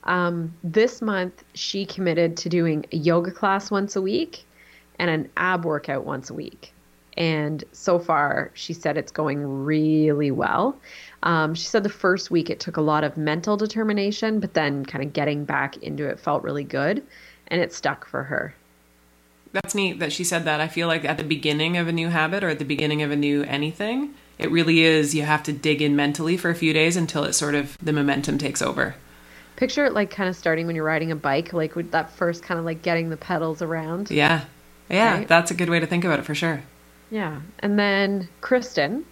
Um, 0.05 0.53
this 0.63 1.01
month, 1.01 1.43
she 1.53 1.85
committed 1.85 2.37
to 2.37 2.49
doing 2.49 2.85
a 2.91 2.97
yoga 2.97 3.31
class 3.31 3.69
once 3.69 3.95
a 3.95 4.01
week 4.01 4.45
and 4.97 5.09
an 5.09 5.29
ab 5.37 5.65
workout 5.65 6.05
once 6.05 6.29
a 6.29 6.33
week. 6.33 6.73
And 7.17 7.63
so 7.73 7.99
far, 7.99 8.49
she 8.53 8.71
said 8.73 8.97
it's 8.97 9.11
going 9.11 9.43
really 9.65 10.31
well. 10.31 10.77
Um, 11.23 11.53
she 11.53 11.65
said 11.65 11.83
the 11.83 11.89
first 11.89 12.31
week 12.31 12.49
it 12.49 12.59
took 12.59 12.77
a 12.77 12.81
lot 12.81 13.03
of 13.03 13.17
mental 13.17 13.57
determination, 13.57 14.39
but 14.39 14.53
then 14.53 14.85
kind 14.85 15.03
of 15.03 15.11
getting 15.11 15.43
back 15.43 15.77
into 15.77 16.05
it 16.07 16.19
felt 16.19 16.43
really 16.43 16.63
good, 16.63 17.03
and 17.47 17.61
it 17.61 17.73
stuck 17.73 18.05
for 18.07 18.23
her. 18.23 18.53
That's 19.51 19.73
neat 19.73 19.99
that 19.99 20.11
she 20.13 20.23
said 20.23 20.45
that. 20.45 20.61
I 20.61 20.67
feel 20.67 20.87
like 20.87 21.05
at 21.05 21.17
the 21.17 21.23
beginning 21.23 21.77
of 21.77 21.87
a 21.87 21.91
new 21.91 22.09
habit 22.09 22.43
or 22.43 22.49
at 22.49 22.59
the 22.59 22.65
beginning 22.65 23.01
of 23.01 23.09
a 23.11 23.15
new 23.15 23.43
anything, 23.43 24.13
it 24.37 24.51
really 24.51 24.81
is 24.81 25.15
you 25.15 25.23
have 25.23 25.43
to 25.43 25.53
dig 25.53 25.81
in 25.81 25.95
mentally 25.95 26.37
for 26.37 26.49
a 26.49 26.55
few 26.55 26.71
days 26.71 26.95
until 26.95 27.23
it 27.23 27.33
sort 27.33 27.55
of 27.55 27.77
the 27.81 27.91
momentum 27.93 28.37
takes 28.37 28.61
over. 28.61 28.95
Picture 29.55 29.85
it 29.85 29.93
like 29.93 30.11
kind 30.11 30.29
of 30.29 30.35
starting 30.35 30.67
when 30.67 30.75
you're 30.75 30.85
riding 30.85 31.11
a 31.11 31.15
bike, 31.15 31.51
like 31.51 31.75
with 31.75 31.91
that 31.91 32.11
first 32.11 32.43
kind 32.43 32.59
of 32.59 32.65
like 32.65 32.81
getting 32.81 33.09
the 33.09 33.17
pedals 33.17 33.61
around. 33.61 34.11
Yeah. 34.11 34.45
Yeah, 34.89 35.17
Right. 35.17 35.27
that's 35.27 35.51
a 35.51 35.55
good 35.55 35.69
way 35.69 35.79
to 35.79 35.85
think 35.85 36.03
about 36.05 36.19
it 36.19 36.25
for 36.25 36.33
sure. 36.35 36.61
Yeah. 37.11 37.41
And 37.59 37.77
then 37.77 38.29
Kristen, 38.41 39.05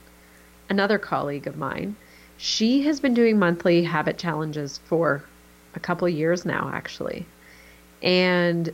another 0.70 0.98
colleague 0.98 1.48
of 1.48 1.58
mine, 1.58 1.96
she 2.38 2.84
has 2.84 3.00
been 3.00 3.14
doing 3.14 3.38
monthly 3.40 3.84
habit 3.84 4.18
challenges 4.18 4.80
for 4.86 5.24
a 5.76 5.80
couple 5.80 6.08
years 6.08 6.46
now, 6.46 6.72
actually. 6.74 7.26
And 8.02 8.72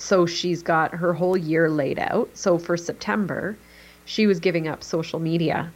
so 0.00 0.24
she's 0.24 0.62
got 0.62 0.94
her 0.94 1.12
whole 1.12 1.36
year 1.36 1.68
laid 1.68 1.98
out. 1.98 2.30
So 2.32 2.56
for 2.58 2.76
September, 2.76 3.56
she 4.06 4.26
was 4.26 4.40
giving 4.40 4.66
up 4.66 4.82
social 4.82 5.18
media. 5.20 5.70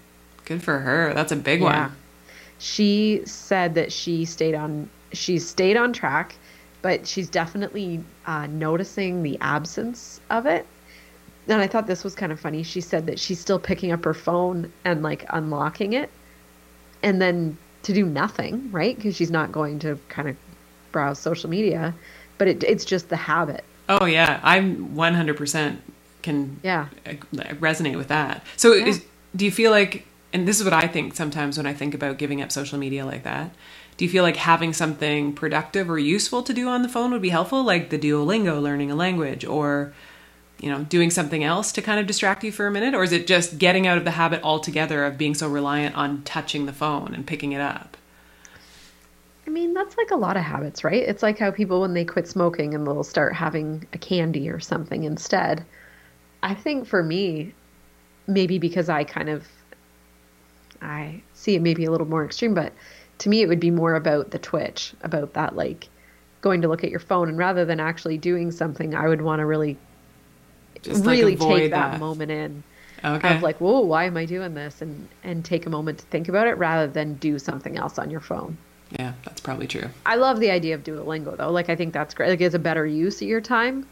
Good 0.46 0.62
for 0.62 0.78
her. 0.78 1.12
That's 1.14 1.30
a 1.30 1.36
big 1.36 1.60
Yeah. 1.60 1.82
one. 1.88 1.96
She 2.58 3.20
said 3.26 3.74
that 3.74 3.92
she 3.92 4.24
stayed 4.24 4.54
on 4.54 4.88
she's 5.12 5.46
stayed 5.46 5.76
on 5.76 5.92
track, 5.92 6.34
but 6.82 7.06
she's 7.06 7.28
definitely 7.28 8.02
uh, 8.26 8.46
noticing 8.46 9.22
the 9.22 9.38
absence 9.40 10.20
of 10.30 10.46
it. 10.46 10.66
and 11.46 11.60
I 11.60 11.66
thought 11.66 11.86
this 11.86 12.02
was 12.02 12.14
kind 12.14 12.32
of 12.32 12.40
funny. 12.40 12.62
She 12.62 12.80
said 12.80 13.06
that 13.06 13.18
she's 13.18 13.38
still 13.38 13.58
picking 13.58 13.92
up 13.92 14.02
her 14.06 14.14
phone 14.14 14.72
and 14.86 15.02
like 15.02 15.26
unlocking 15.28 15.92
it 15.92 16.08
and 17.02 17.20
then 17.20 17.58
to 17.82 17.92
do 17.92 18.06
nothing, 18.06 18.70
right? 18.72 18.96
Because 18.96 19.14
she's 19.14 19.30
not 19.30 19.52
going 19.52 19.78
to 19.80 19.98
kind 20.08 20.28
of 20.30 20.36
browse 20.92 21.18
social 21.18 21.50
media, 21.50 21.94
but 22.38 22.48
it, 22.48 22.64
it's 22.64 22.86
just 22.86 23.10
the 23.10 23.16
habit. 23.16 23.62
Oh 23.88 24.04
yeah, 24.06 24.40
I'm 24.42 24.94
100% 24.94 25.76
can 26.22 26.58
Yeah. 26.62 26.86
resonate 27.04 27.96
with 27.96 28.08
that. 28.08 28.44
So 28.56 28.72
is, 28.72 29.04
do 29.36 29.44
you 29.44 29.50
feel 29.50 29.70
like 29.70 30.06
and 30.32 30.48
this 30.48 30.58
is 30.58 30.64
what 30.64 30.72
I 30.72 30.88
think 30.88 31.14
sometimes 31.14 31.56
when 31.56 31.66
I 31.66 31.72
think 31.72 31.94
about 31.94 32.18
giving 32.18 32.42
up 32.42 32.50
social 32.50 32.76
media 32.76 33.06
like 33.06 33.22
that. 33.22 33.50
Do 33.96 34.04
you 34.04 34.10
feel 34.10 34.24
like 34.24 34.34
having 34.36 34.72
something 34.72 35.32
productive 35.32 35.88
or 35.88 35.96
useful 35.98 36.42
to 36.42 36.52
do 36.52 36.66
on 36.66 36.82
the 36.82 36.88
phone 36.88 37.12
would 37.12 37.22
be 37.22 37.28
helpful 37.28 37.62
like 37.62 37.90
the 37.90 37.98
Duolingo 37.98 38.60
learning 38.60 38.90
a 38.90 38.96
language 38.96 39.44
or 39.44 39.94
you 40.60 40.70
know, 40.70 40.82
doing 40.84 41.10
something 41.10 41.44
else 41.44 41.70
to 41.72 41.82
kind 41.82 42.00
of 42.00 42.06
distract 42.06 42.42
you 42.42 42.50
for 42.50 42.66
a 42.66 42.70
minute 42.70 42.94
or 42.94 43.02
is 43.04 43.12
it 43.12 43.26
just 43.26 43.58
getting 43.58 43.86
out 43.86 43.98
of 43.98 44.04
the 44.04 44.12
habit 44.12 44.40
altogether 44.42 45.04
of 45.04 45.18
being 45.18 45.34
so 45.34 45.48
reliant 45.48 45.94
on 45.94 46.22
touching 46.22 46.66
the 46.66 46.72
phone 46.72 47.12
and 47.14 47.26
picking 47.26 47.52
it 47.52 47.60
up? 47.60 47.93
I 49.46 49.50
mean, 49.50 49.74
that's 49.74 49.96
like 49.96 50.10
a 50.10 50.16
lot 50.16 50.36
of 50.36 50.42
habits, 50.44 50.84
right? 50.84 51.02
It's 51.02 51.22
like 51.22 51.38
how 51.38 51.50
people, 51.50 51.80
when 51.82 51.94
they 51.94 52.04
quit 52.04 52.26
smoking 52.28 52.74
and 52.74 52.86
they'll 52.86 53.04
start 53.04 53.34
having 53.34 53.86
a 53.92 53.98
candy 53.98 54.48
or 54.48 54.60
something 54.60 55.04
instead. 55.04 55.66
I 56.42 56.54
think 56.54 56.86
for 56.86 57.02
me, 57.02 57.56
maybe 58.28 58.58
because 58.58 58.88
I 58.90 59.04
kind 59.04 59.28
of, 59.30 59.48
I 60.80 61.24
see 61.32 61.54
it 61.56 61.62
maybe 61.62 61.84
a 61.84 61.90
little 61.90 62.06
more 62.06 62.24
extreme, 62.24 62.54
but 62.54 62.74
to 63.18 63.28
me, 63.28 63.42
it 63.42 63.48
would 63.48 63.58
be 63.60 63.70
more 63.72 63.94
about 63.94 64.30
the 64.30 64.38
twitch, 64.38 64.94
about 65.00 65.34
that, 65.34 65.56
like 65.56 65.90
going 66.42 66.62
to 66.62 66.68
look 66.68 66.84
at 66.84 66.90
your 66.90 67.00
phone. 67.00 67.28
And 67.28 67.38
rather 67.38 67.64
than 67.64 67.80
actually 67.80 68.18
doing 68.18 68.50
something, 68.52 68.94
I 68.94 69.08
would 69.08 69.22
want 69.22 69.40
to 69.40 69.46
really, 69.46 69.82
Just, 70.82 71.06
really 71.06 71.34
avoid 71.34 71.70
take 71.70 71.72
that, 71.72 71.92
that. 71.92 72.00
moment 72.00 72.30
in 72.30 72.64
Okay. 73.04 73.38
of 73.38 73.42
like, 73.42 73.60
whoa, 73.60 73.80
why 73.82 74.04
am 74.04 74.16
I 74.18 74.26
doing 74.26 74.54
this? 74.54 74.82
And, 74.82 75.14
and 75.22 75.44
take 75.44 75.66
a 75.66 75.70
moment 75.70 76.00
to 76.00 76.06
think 76.06 76.28
about 76.28 76.48
it 76.48 76.58
rather 76.58 76.88
than 76.92 77.16
do 77.18 77.38
something 77.38 77.76
else 77.78 77.98
on 77.98 78.10
your 78.10 78.20
phone. 78.20 78.58
Yeah, 78.90 79.14
that's 79.24 79.40
probably 79.40 79.66
true. 79.66 79.88
I 80.06 80.16
love 80.16 80.40
the 80.40 80.50
idea 80.50 80.74
of 80.74 80.84
Duolingo 80.84 81.36
though. 81.36 81.50
Like 81.50 81.68
I 81.68 81.76
think 81.76 81.92
that's 81.92 82.14
great. 82.14 82.30
Like 82.30 82.40
it's 82.40 82.54
a 82.54 82.60
better 82.60 82.86
use 82.86 83.20
of 83.22 83.28
your 83.28 83.40
time. 83.40 83.86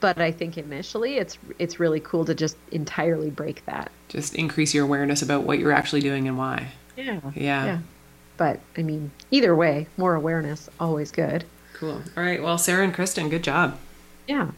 But 0.00 0.18
I 0.18 0.32
think 0.32 0.56
initially 0.56 1.16
it's 1.16 1.38
it's 1.58 1.78
really 1.78 2.00
cool 2.00 2.24
to 2.24 2.34
just 2.34 2.56
entirely 2.72 3.30
break 3.30 3.64
that. 3.66 3.90
Just 4.08 4.34
increase 4.34 4.74
your 4.74 4.84
awareness 4.84 5.22
about 5.22 5.44
what 5.44 5.58
you're 5.58 5.72
actually 5.72 6.00
doing 6.00 6.26
and 6.26 6.38
why. 6.38 6.68
Yeah. 6.96 7.20
Yeah. 7.34 7.78
But 8.36 8.60
I 8.76 8.82
mean, 8.82 9.10
either 9.30 9.54
way, 9.54 9.86
more 9.96 10.14
awareness 10.14 10.68
always 10.80 11.10
good. 11.10 11.44
Cool. 11.74 12.02
All 12.16 12.22
right. 12.22 12.42
Well, 12.42 12.58
Sarah 12.58 12.84
and 12.84 12.94
Kristen, 12.94 13.28
good 13.28 13.44
job. 13.44 13.78
Yeah. 14.26 14.50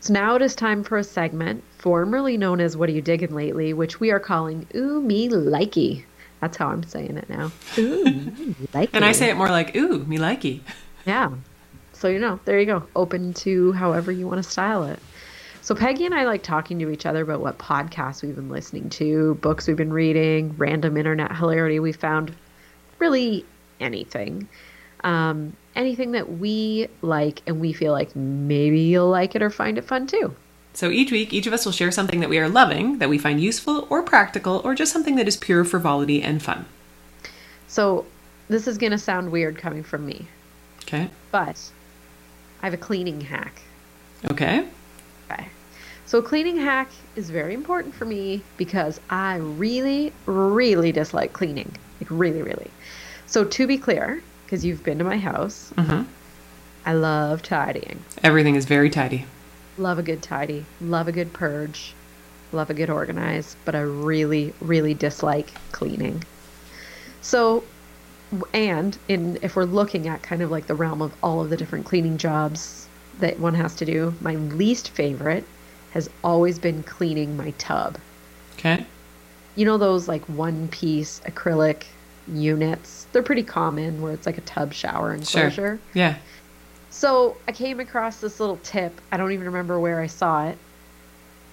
So 0.00 0.14
now 0.14 0.34
it 0.34 0.42
is 0.42 0.54
time 0.54 0.82
for 0.82 0.96
a 0.96 1.04
segment 1.04 1.62
formerly 1.76 2.38
known 2.38 2.60
as 2.60 2.76
What 2.76 2.88
Are 2.88 2.92
You 2.92 3.02
Digging 3.02 3.34
Lately, 3.34 3.74
which 3.74 4.00
we 4.00 4.10
are 4.10 4.20
calling 4.20 4.66
Ooh 4.74 5.02
Me 5.02 5.28
Likey. 5.28 6.04
That's 6.40 6.56
how 6.56 6.68
I'm 6.68 6.82
saying 6.82 7.16
it 7.16 7.28
now. 7.28 7.52
Ooh 7.78 8.04
me 8.04 8.54
likey. 8.72 8.90
And 8.92 9.04
I 9.04 9.12
say 9.12 9.30
it 9.30 9.36
more 9.36 9.48
like, 9.48 9.76
ooh, 9.76 10.04
me 10.04 10.18
likey. 10.18 10.60
Yeah. 11.06 11.30
So 11.92 12.08
you 12.08 12.18
know, 12.18 12.40
there 12.44 12.58
you 12.58 12.66
go. 12.66 12.86
Open 12.96 13.34
to 13.34 13.72
however 13.72 14.10
you 14.10 14.26
want 14.26 14.42
to 14.42 14.48
style 14.48 14.84
it. 14.84 14.98
So 15.62 15.74
Peggy 15.74 16.06
and 16.06 16.14
I 16.14 16.24
like 16.24 16.42
talking 16.42 16.78
to 16.78 16.90
each 16.90 17.04
other 17.04 17.22
about 17.22 17.40
what 17.40 17.58
podcasts 17.58 18.22
we've 18.22 18.34
been 18.34 18.48
listening 18.48 18.88
to, 18.90 19.34
books 19.36 19.66
we've 19.66 19.76
been 19.76 19.92
reading, 19.92 20.54
random 20.56 20.96
internet 20.96 21.36
hilarity 21.36 21.78
we 21.78 21.92
found, 21.92 22.34
really 22.98 23.44
anything. 23.78 24.48
Um, 25.04 25.54
anything 25.76 26.12
that 26.12 26.38
we 26.38 26.88
like 27.02 27.42
and 27.46 27.60
we 27.60 27.72
feel 27.72 27.92
like 27.92 28.16
maybe 28.16 28.80
you'll 28.80 29.10
like 29.10 29.34
it 29.34 29.42
or 29.42 29.50
find 29.50 29.76
it 29.78 29.84
fun 29.84 30.06
too. 30.06 30.34
So 30.72 30.90
each 30.90 31.10
week, 31.10 31.32
each 31.32 31.46
of 31.46 31.52
us 31.52 31.64
will 31.64 31.72
share 31.72 31.90
something 31.90 32.20
that 32.20 32.28
we 32.30 32.38
are 32.38 32.48
loving, 32.48 32.98
that 32.98 33.08
we 33.08 33.18
find 33.18 33.40
useful 33.40 33.86
or 33.90 34.02
practical, 34.02 34.60
or 34.64 34.74
just 34.74 34.92
something 34.92 35.16
that 35.16 35.26
is 35.28 35.36
pure 35.36 35.64
frivolity 35.64 36.22
and 36.22 36.42
fun. 36.42 36.64
So 37.66 38.06
this 38.48 38.66
is 38.66 38.78
going 38.78 38.92
to 38.92 38.98
sound 38.98 39.30
weird 39.30 39.56
coming 39.58 39.82
from 39.82 40.06
me, 40.06 40.26
Okay. 40.82 41.08
but 41.30 41.70
I 42.62 42.66
have 42.66 42.74
a 42.74 42.78
cleaning 42.78 43.20
hack. 43.20 43.62
Okay. 44.30 44.66
Okay. 45.30 45.48
So 46.06 46.18
a 46.18 46.22
cleaning 46.22 46.56
hack 46.56 46.90
is 47.14 47.30
very 47.30 47.54
important 47.54 47.94
for 47.94 48.04
me 48.04 48.42
because 48.56 49.00
I 49.10 49.36
really, 49.36 50.12
really 50.26 50.90
dislike 50.92 51.32
cleaning. 51.32 51.72
Like 52.00 52.10
really, 52.10 52.42
really. 52.42 52.70
So 53.26 53.44
to 53.44 53.66
be 53.66 53.78
clear, 53.78 54.20
because 54.44 54.64
you've 54.64 54.82
been 54.82 54.98
to 54.98 55.04
my 55.04 55.18
house, 55.18 55.72
hmm 55.78 56.02
I 56.84 56.94
love 56.94 57.42
tidying. 57.42 58.02
Everything 58.24 58.56
is 58.56 58.64
very 58.64 58.88
tidy. 58.88 59.26
Love 59.80 59.98
a 59.98 60.02
good 60.02 60.22
tidy. 60.22 60.66
Love 60.82 61.08
a 61.08 61.12
good 61.12 61.32
purge. 61.32 61.94
Love 62.52 62.68
a 62.68 62.74
good 62.74 62.90
organize. 62.90 63.56
But 63.64 63.74
I 63.74 63.80
really, 63.80 64.52
really 64.60 64.92
dislike 64.92 65.50
cleaning. 65.72 66.22
So, 67.22 67.64
and 68.52 68.98
in 69.08 69.38
if 69.40 69.56
we're 69.56 69.64
looking 69.64 70.06
at 70.06 70.22
kind 70.22 70.42
of 70.42 70.50
like 70.50 70.66
the 70.66 70.74
realm 70.74 71.00
of 71.00 71.14
all 71.22 71.40
of 71.40 71.48
the 71.48 71.56
different 71.56 71.86
cleaning 71.86 72.18
jobs 72.18 72.88
that 73.20 73.40
one 73.40 73.54
has 73.54 73.74
to 73.76 73.86
do, 73.86 74.14
my 74.20 74.34
least 74.34 74.90
favorite 74.90 75.44
has 75.92 76.10
always 76.22 76.58
been 76.58 76.82
cleaning 76.82 77.34
my 77.34 77.52
tub. 77.52 77.96
Okay. 78.58 78.84
You 79.56 79.64
know 79.64 79.78
those 79.78 80.08
like 80.08 80.22
one 80.28 80.68
piece 80.68 81.20
acrylic 81.20 81.84
units? 82.28 83.06
They're 83.12 83.22
pretty 83.22 83.42
common 83.42 84.02
where 84.02 84.12
it's 84.12 84.26
like 84.26 84.36
a 84.36 84.42
tub 84.42 84.74
shower 84.74 85.14
enclosure. 85.14 85.50
Sure. 85.50 85.80
Yeah. 85.94 86.16
So 86.90 87.36
I 87.48 87.52
came 87.52 87.80
across 87.80 88.20
this 88.20 88.40
little 88.40 88.58
tip. 88.58 89.00
I 89.12 89.16
don't 89.16 89.32
even 89.32 89.46
remember 89.46 89.78
where 89.78 90.00
I 90.00 90.06
saw 90.06 90.48
it. 90.48 90.58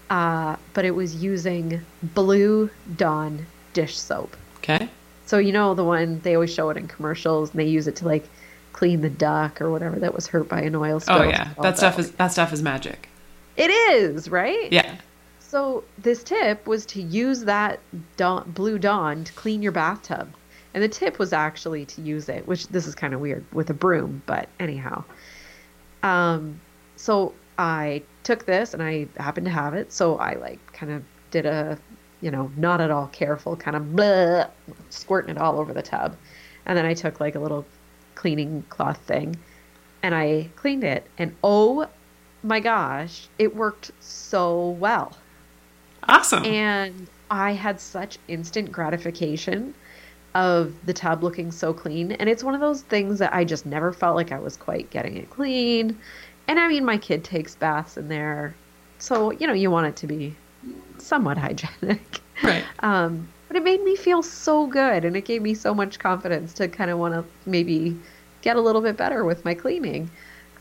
Uh, 0.10 0.56
but 0.74 0.86
it 0.86 0.91
was 0.91 1.15
using 1.15 1.82
Blue 2.01 2.70
Dawn 2.96 3.46
dish 3.74 3.98
soap. 3.98 4.36
Okay. 4.58 4.89
So 5.25 5.38
you 5.38 5.51
know 5.51 5.74
the 5.74 5.84
one 5.84 6.22
they 6.22 6.36
always 6.36 6.53
show 6.53 6.70
it 6.70 6.77
in 6.77 6.88
commercials, 6.88 7.51
and 7.51 7.60
they 7.60 7.67
use 7.67 7.88
it 7.88 7.98
to 7.98 8.06
like 8.06 8.27
clean 8.72 9.01
the 9.01 9.10
duck 9.10 9.60
or 9.60 9.70
whatever 9.70 10.00
that 10.00 10.13
was 10.13 10.27
hurt 10.27 10.48
by 10.48 10.62
an 10.62 10.75
oil 10.75 11.00
spill. 11.00 11.17
Oh 11.17 11.24
yeah. 11.24 11.50
All 11.58 11.63
That 11.63 11.77
stuff 11.77 12.00
is 12.00 12.12
that 12.12 12.32
stuff 12.32 12.53
is 12.53 12.62
magic. 12.62 13.10
It 13.58 13.70
is 13.70 14.29
right. 14.29 14.72
Yeah. 14.72 14.98
So 15.39 15.84
this 15.98 16.24
tip 16.24 16.67
was 16.67 16.86
to 16.88 17.01
use 17.01 17.46
that 17.46 17.79
dawn, 18.17 18.51
Blue 18.51 18.77
Dawn 18.77 19.24
to 19.24 19.34
clean 19.34 19.62
your 19.62 19.72
bathtub, 19.72 20.29
and 20.77 20.84
the 20.84 20.88
tip 20.88 21.17
was 21.17 21.34
actually 21.34 21.86
to 21.86 22.03
use 22.03 22.29
it, 22.29 22.48
which 22.48 22.67
this 22.67 22.86
is 22.86 22.93
kind 22.93 23.15
of 23.15 23.19
weird 23.19 23.43
with 23.51 23.72
a 23.72 23.74
broom, 23.74 24.22
but 24.27 24.48
anyhow. 24.60 25.03
Um, 26.03 26.62
so 26.98 27.34
I 27.57 28.03
took 28.24 28.46
this 28.46 28.75
and 28.75 28.84
I 28.84 29.07
happened 29.17 29.48
to 29.48 29.51
have 29.51 29.74
it, 29.74 29.91
so 29.91 30.17
I 30.17 30.36
like 30.36 30.60
kind 30.74 30.91
of 30.91 31.03
did 31.31 31.48
a, 31.48 31.79
you 32.22 32.29
know, 32.29 32.51
not 32.57 32.79
at 32.79 32.91
all 32.91 33.07
careful 33.07 33.55
kind 33.55 33.75
of 33.75 33.96
blah, 33.96 34.46
squirting 34.91 35.36
it 35.36 35.41
all 35.41 35.60
over 35.60 35.74
the 35.74 35.81
tub, 35.81 36.15
and 36.67 36.77
then 36.77 36.86
I 36.86 36.93
took 36.93 37.19
like 37.19 37.34
a 37.34 37.39
little 37.39 37.65
cleaning 38.13 38.63
cloth 38.69 39.00
thing, 39.00 39.36
and 40.03 40.13
I 40.13 40.48
cleaned 40.57 40.84
it, 40.84 41.07
and 41.17 41.36
oh 41.43 41.89
my 42.43 42.60
gosh, 42.60 43.29
it 43.39 43.55
worked 43.55 43.89
so 44.00 44.69
well. 44.79 45.17
Awesome. 46.03 46.46
And 46.46 47.07
I 47.31 47.53
had 47.53 47.81
such 47.81 48.19
instant 48.27 48.72
gratification 48.72 49.74
of 50.38 50.86
the 50.86 50.94
tub 50.94 51.24
looking 51.24 51.51
so 51.51 51.74
clean. 51.74 52.12
And 52.12 52.29
it's 52.29 52.44
one 52.44 52.53
of 52.53 52.62
those 52.62 52.84
things 52.84 53.17
that 53.17 53.34
I 53.34 53.44
just 53.44 53.65
never 53.65 53.91
felt 53.91 54.15
like 54.15 54.32
I 54.32 54.38
was 54.38 54.56
quite 54.56 54.88
getting 54.91 55.17
it 55.17 55.32
clean. 55.32 55.98
And 56.48 56.60
I 56.60 56.67
mean, 56.67 56.86
my 56.86 56.98
kid 56.98 57.24
takes 57.24 57.56
baths 57.56 57.98
in 57.98 58.08
there. 58.08 58.53
So, 59.00 59.32
you 59.32 59.48
know, 59.48 59.53
you 59.53 59.72
want 59.72 59.88
it 59.88 59.96
to 59.98 60.08
be 60.08 60.36
somewhat 61.00 61.38
hygienic. 61.46 62.22
right. 62.44 62.63
Um, 62.79 63.27
but 63.48 63.58
it 63.58 63.63
made 63.63 63.82
me 63.82 63.96
feel 63.96 64.22
so 64.22 64.67
good 64.67 65.06
and 65.06 65.17
it 65.17 65.25
gave 65.25 65.41
me 65.41 65.56
so 65.56 65.74
much 65.74 65.98
confidence 65.98 66.53
to 66.53 66.67
kind 66.67 66.91
of 66.91 67.00
want 67.00 67.15
to 67.15 67.25
maybe 67.50 67.98
get 68.44 68.58
a 68.58 68.62
little 68.62 68.82
bit 68.82 68.96
better 68.96 69.25
with 69.25 69.44
my 69.44 69.56
cleaning. 69.56 70.08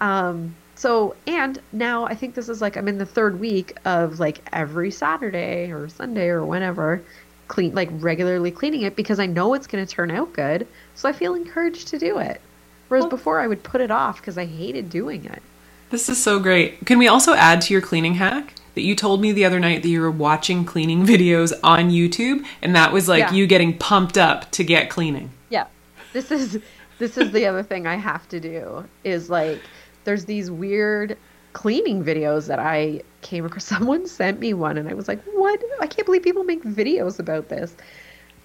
Um, 0.00 0.56
so, 0.74 1.16
and 1.26 1.60
now 1.72 2.04
I 2.04 2.14
think 2.14 2.34
this 2.34 2.48
is 2.48 2.62
like 2.62 2.78
I'm 2.78 2.88
in 2.88 2.96
the 2.96 3.06
third 3.06 3.40
week 3.40 3.76
of 3.84 4.20
like 4.20 4.40
every 4.54 4.90
Saturday 4.90 5.70
or 5.70 5.88
Sunday 5.90 6.28
or 6.28 6.46
whenever 6.46 7.02
clean, 7.48 7.74
like 7.74 7.88
regularly 7.92 8.50
cleaning 8.50 8.82
it 8.82 8.96
because 8.96 9.18
I 9.18 9.26
know 9.26 9.54
it's 9.54 9.66
going 9.66 9.84
to 9.84 9.90
turn 9.92 10.10
out 10.10 10.32
good. 10.32 10.66
So 10.94 11.08
I 11.08 11.12
feel 11.12 11.34
encouraged 11.34 11.88
to 11.88 11.98
do 11.98 12.18
it. 12.18 12.40
Whereas 12.88 13.02
Well- 13.04 13.10
before 13.10 13.40
I 13.40 13.46
would 13.46 13.62
put 13.62 13.80
it 13.80 13.90
off 13.90 14.20
because 14.20 14.38
I 14.38 14.46
hated 14.46 14.90
doing 14.90 15.24
it. 15.24 15.42
This 15.90 16.08
is 16.08 16.20
so 16.22 16.40
great. 16.40 16.84
Can 16.84 16.98
we 16.98 17.06
also 17.06 17.34
add 17.34 17.60
to 17.62 17.72
your 17.72 17.80
cleaning 17.80 18.14
hack 18.14 18.54
that 18.74 18.82
you 18.82 18.96
told 18.96 19.20
me 19.20 19.30
the 19.32 19.44
other 19.44 19.60
night 19.60 19.82
that 19.82 19.88
you 19.88 20.00
were 20.00 20.10
watching 20.10 20.64
cleaning 20.64 21.06
videos 21.06 21.52
on 21.62 21.90
YouTube 21.90 22.44
and 22.62 22.74
that 22.74 22.92
was 22.92 23.08
like 23.08 23.20
Yeah. 23.20 23.32
you 23.32 23.46
getting 23.46 23.76
pumped 23.78 24.18
up 24.18 24.50
to 24.52 24.64
get 24.64 24.90
cleaning? 24.90 25.30
Yeah. 25.48 25.66
This 26.12 26.30
is 26.30 26.58
this 26.98 27.18
is 27.18 27.30
the 27.32 27.46
other 27.46 27.62
thing 27.62 27.86
I 27.86 27.96
have 27.96 28.26
to 28.30 28.40
do 28.40 28.84
is 29.04 29.28
like 29.30 29.60
there's 30.04 30.24
these 30.24 30.50
weird 30.50 31.16
cleaning 31.56 32.04
videos 32.04 32.48
that 32.48 32.58
I 32.58 33.00
came 33.22 33.46
across. 33.46 33.64
Someone 33.74 34.06
sent 34.06 34.38
me 34.40 34.52
one 34.52 34.76
and 34.76 34.90
I 34.90 34.94
was 34.94 35.08
like, 35.08 35.22
"What? 35.32 35.58
I 35.80 35.86
can't 35.86 36.04
believe 36.04 36.22
people 36.22 36.44
make 36.44 36.62
videos 36.62 37.18
about 37.18 37.48
this." 37.48 37.74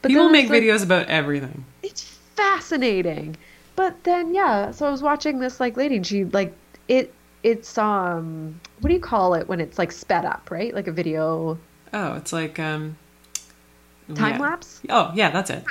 But 0.02 0.10
People 0.10 0.30
make 0.30 0.50
like, 0.50 0.64
videos 0.64 0.82
about 0.82 1.08
everything. 1.08 1.66
It's 1.84 2.04
fascinating. 2.36 3.36
But 3.76 4.02
then 4.06 4.34
yeah, 4.34 4.72
so 4.72 4.88
I 4.88 4.90
was 4.90 5.02
watching 5.02 5.40
this 5.40 5.60
like 5.60 5.76
lady 5.76 5.98
and 5.98 6.08
she 6.08 6.24
like 6.24 6.54
it 6.88 7.14
it's 7.44 7.78
um 7.78 8.60
what 8.80 8.88
do 8.88 8.94
you 8.94 9.02
call 9.02 9.34
it 9.34 9.48
when 9.50 9.60
it's 9.60 9.78
like 9.78 9.92
sped 9.92 10.24
up, 10.24 10.50
right? 10.50 10.74
Like 10.74 10.88
a 10.88 10.92
video 10.94 11.60
Oh, 11.94 12.14
it's 12.14 12.32
like 12.32 12.60
um 12.60 12.96
time 14.16 14.36
yeah. 14.36 14.38
lapse 14.40 14.82
Oh, 14.90 15.12
yeah, 15.14 15.32
that's 15.32 15.50
it. 15.50 15.66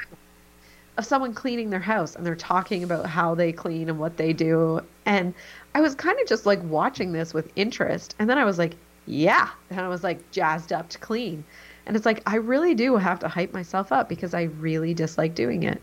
Of 1.00 1.07
someone 1.07 1.35
cleaning 1.35 1.71
their 1.71 1.80
house 1.80 2.14
and 2.14 2.25
they're 2.25 2.37
talking 2.37 2.85
about 2.85 3.07
how 3.07 3.35
they 3.35 3.50
clean 3.52 3.88
and 3.88 3.99
what 3.99 4.16
they 4.16 4.33
do. 4.33 4.80
And 5.07 5.35
I 5.75 5.80
was 5.80 5.95
kind 5.95 6.21
of 6.21 6.28
just 6.28 6.47
like 6.47 6.62
watching 6.62 7.12
this 7.12 7.35
with 7.35 7.50
interest. 7.57 8.14
And 8.19 8.30
then 8.30 8.38
I 8.38 8.45
was 8.45 8.59
like, 8.59 8.76
yeah. 9.07 9.49
And 9.71 9.80
I 9.80 9.88
was 9.88 10.04
like 10.04 10.30
jazzed 10.30 10.73
up 10.73 10.88
to 10.90 10.99
clean. 10.99 11.42
And 11.87 11.97
it's 11.97 12.07
like, 12.07 12.23
I 12.26 12.37
really 12.37 12.75
do 12.75 12.97
have 12.97 13.19
to 13.21 13.28
hype 13.28 13.52
myself 13.52 13.90
up 13.90 14.09
because 14.09 14.35
I 14.35 14.42
really 14.42 14.95
dislike 14.95 15.35
doing 15.35 15.62
it. 15.62 15.80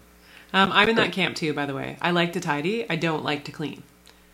Um, 0.53 0.71
I'm 0.71 0.87
in 0.87 0.95
that 0.95 1.11
camp 1.11 1.35
too, 1.35 1.53
by 1.53 1.65
the 1.65 1.73
way. 1.73 1.97
I 1.99 2.11
like 2.11 2.33
to 2.33 2.39
tidy. 2.39 2.89
I 2.89 2.95
don't 2.95 3.23
like 3.23 3.43
to 3.45 3.51
clean. 3.51 3.83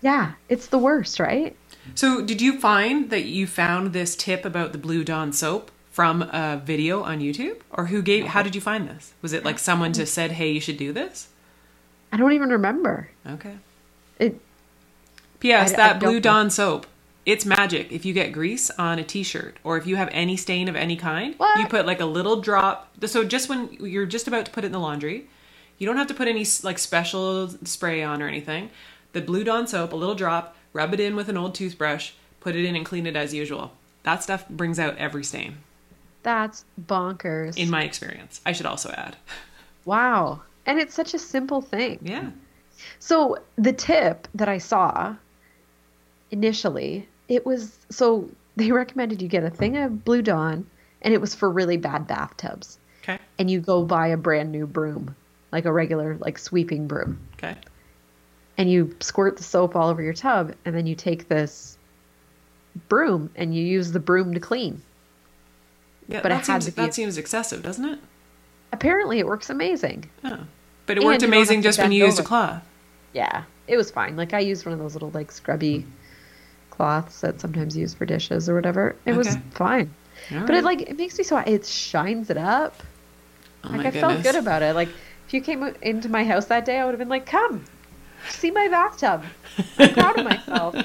Yeah, 0.02 0.34
it's 0.50 0.68
the 0.68 0.78
worst, 0.78 1.20
right? 1.20 1.56
So, 1.96 2.22
did 2.22 2.42
you 2.42 2.60
find 2.60 3.10
that 3.10 3.24
you 3.24 3.48
found 3.48 3.94
this 3.94 4.16
tip 4.16 4.44
about 4.46 4.74
the 4.74 4.78
Blue 4.78 5.04
Dawn 5.04 5.32
soap 5.32 5.72
from 5.94 6.24
a 6.24 6.60
video 6.66 7.04
on 7.04 7.20
YouTube, 7.20 7.62
or 7.72 7.86
who 7.86 8.02
gave? 8.02 8.26
How 8.26 8.42
did 8.44 8.56
you 8.56 8.62
find 8.62 8.90
this? 8.90 9.14
Was 9.22 9.32
it 9.32 9.46
like 9.46 9.60
someone 9.60 9.94
just 9.94 10.14
said, 10.14 10.32
"Hey, 10.32 10.52
you 10.52 10.60
should 10.60 10.78
do 10.78 10.92
this"? 10.92 11.30
I 12.12 12.18
don't 12.18 12.34
even 12.34 12.50
remember. 12.50 13.10
Okay. 13.28 13.58
It 14.20 14.40
P.S. 15.40 15.72
I- 15.72 15.74
I 15.74 15.78
that 15.78 16.00
don't 16.00 16.10
Blue. 16.12 16.20
Dawn 16.20 16.50
soap, 16.50 16.88
it's 17.26 17.46
magic. 17.46 17.92
If 17.92 18.06
you 18.06 18.14
get 18.14 18.32
grease 18.32 18.70
on 18.72 18.98
a 19.00 19.04
T-shirt, 19.04 19.58
or 19.64 19.78
if 19.78 19.86
you 19.86 19.96
have 19.96 20.10
any 20.12 20.36
stain 20.36 20.68
of 20.68 20.76
any 20.76 20.96
kind, 20.96 21.36
What? 21.38 21.60
you 21.60 21.68
put 21.68 21.86
like 21.86 22.02
a 22.02 22.06
little 22.06 22.42
drop. 22.42 22.90
So 23.06 23.24
just 23.24 23.48
when 23.50 23.70
you're 23.80 24.06
just 24.08 24.28
about 24.28 24.46
to 24.46 24.52
put 24.52 24.64
it 24.64 24.68
in 24.68 24.74
the 24.74 24.80
laundry, 24.80 25.28
you 25.78 25.86
don't 25.88 25.98
have 25.98 26.08
to 26.08 26.14
put 26.14 26.28
any 26.28 26.46
like 26.64 26.80
special 26.80 27.50
spray 27.66 28.02
on 28.04 28.22
or 28.22 28.28
anything. 28.28 28.70
The 29.14 29.22
Blue 29.22 29.44
Dawn 29.44 29.68
soap, 29.68 29.94
a 29.94 29.96
little 29.96 30.16
drop, 30.16 30.56
rub 30.74 30.92
it 30.94 31.00
in 31.00 31.16
with 31.16 31.30
an 31.30 31.38
old 31.38 31.54
toothbrush, 31.54 32.12
put 32.40 32.56
it 32.56 32.66
in 32.66 32.76
and 32.76 32.84
clean 32.86 33.06
it 33.06 33.16
as 33.16 33.32
usual. 33.34 33.74
That 34.04 34.24
stuff 34.24 34.50
brings 34.50 34.80
out 34.80 34.98
every 34.98 35.24
stain, 35.24 35.58
that's 36.24 36.66
bonkers. 36.88 37.58
in 37.58 37.70
my 37.70 37.84
experience. 37.84 38.42
I 38.46 38.52
should 38.54 38.66
also 38.66 38.90
add. 38.92 39.16
wow. 39.86 40.42
And 40.66 40.80
it's 40.80 40.94
such 40.94 41.14
a 41.14 41.20
simple 41.20 41.62
thing. 41.62 42.00
Yeah. 42.02 42.30
So 43.00 43.38
the 43.58 43.74
tip 43.74 44.28
that 44.36 44.50
I 44.50 44.58
saw 44.58 45.16
initially, 46.32 47.08
it 47.28 47.46
was 47.46 47.78
so 47.90 48.30
they 48.56 48.72
recommended 48.72 49.22
you 49.22 49.28
get 49.28 49.44
a 49.44 49.50
thing 49.50 49.78
of 49.78 50.04
Blue 50.06 50.22
Dawn, 50.22 50.66
and 51.02 51.14
it 51.14 51.22
was 51.22 51.36
for 51.36 51.50
really 51.50 51.78
bad 51.78 52.08
bathtubs. 52.08 52.78
Okay. 53.04 53.20
And 53.38 53.50
you 53.52 53.60
go 53.60 53.84
buy 53.84 54.08
a 54.08 54.18
brand 54.18 54.52
new 54.52 54.66
broom, 54.66 55.16
like 55.52 55.66
a 55.66 55.74
regular 55.74 56.16
like 56.18 56.38
sweeping 56.38 56.88
broom, 56.88 57.20
Okay. 57.38 57.56
and 58.58 58.72
you 58.72 58.96
squirt 59.02 59.36
the 59.38 59.44
soap 59.44 59.76
all 59.76 59.90
over 59.90 60.02
your 60.02 60.14
tub, 60.14 60.54
and 60.66 60.74
then 60.76 60.88
you 60.88 60.96
take 60.96 61.28
this 61.28 61.78
broom 62.90 63.30
and 63.36 63.54
you 63.54 63.64
use 63.66 63.92
the 63.92 64.00
broom 64.00 64.34
to 64.34 64.40
clean. 64.40 64.82
Yeah, 66.08 66.22
But 66.22 66.32
it 66.32 66.36
that 66.36 66.46
seems 66.46 66.66
that 66.74 66.94
seems 66.94 67.18
excessive, 67.18 67.64
doesn't 67.64 67.86
it? 67.86 68.00
Apparently, 68.72 69.20
it 69.20 69.26
works 69.28 69.50
amazing. 69.50 70.10
Oh. 70.24 70.40
But 70.86 70.98
it 70.98 71.02
And 71.02 71.06
worked 71.06 71.24
amazing 71.24 71.62
just 71.62 71.80
when 71.80 71.92
you 71.92 72.06
used 72.06 72.20
a 72.20 72.24
cloth. 72.24 72.64
Yeah, 73.14 73.44
it 73.68 73.78
was 73.78 73.92
fine. 73.92 74.18
Like 74.18 74.34
I 74.34 74.40
used 74.40 74.66
one 74.66 74.74
of 74.74 74.80
those 74.80 74.94
little 74.94 75.12
like 75.12 75.32
scrubby 75.32 75.86
cloths 76.72 77.22
that 77.22 77.40
sometimes 77.40 77.78
use 77.78 77.94
for 77.94 78.06
dishes 78.06 78.50
or 78.50 78.56
whatever. 78.56 78.96
It 79.06 79.16
was 79.16 79.38
fine. 79.52 79.94
All 80.32 80.40
But 80.42 80.50
right. 80.50 80.58
it 80.60 80.64
like 80.64 80.82
it 80.82 80.98
makes 80.98 81.18
me 81.18 81.24
so 81.24 81.38
it 81.38 81.66
shines 81.66 82.30
it 82.30 82.38
up. 82.38 82.82
Oh 83.64 83.70
like 83.70 83.86
I 83.86 83.92
felt 83.92 84.24
good 84.24 84.36
about 84.36 84.62
it. 84.62 84.76
Like 84.76 84.90
if 85.28 85.34
you 85.34 85.42
came 85.42 85.64
into 85.82 86.10
my 86.10 86.24
house 86.26 86.46
that 86.46 86.66
day, 86.66 86.80
I 86.80 86.86
would 86.86 86.92
have 86.92 87.00
been 87.00 87.10
like, 87.10 87.26
"Come, 87.26 87.64
see 88.30 88.52
my 88.52 88.68
bathtub. 88.68 89.24
I'm 89.78 89.94
proud 89.94 90.20
of 90.20 90.26
myself. 90.26 90.76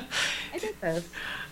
I 0.55 0.59
did 0.59 0.81
this." 0.81 1.09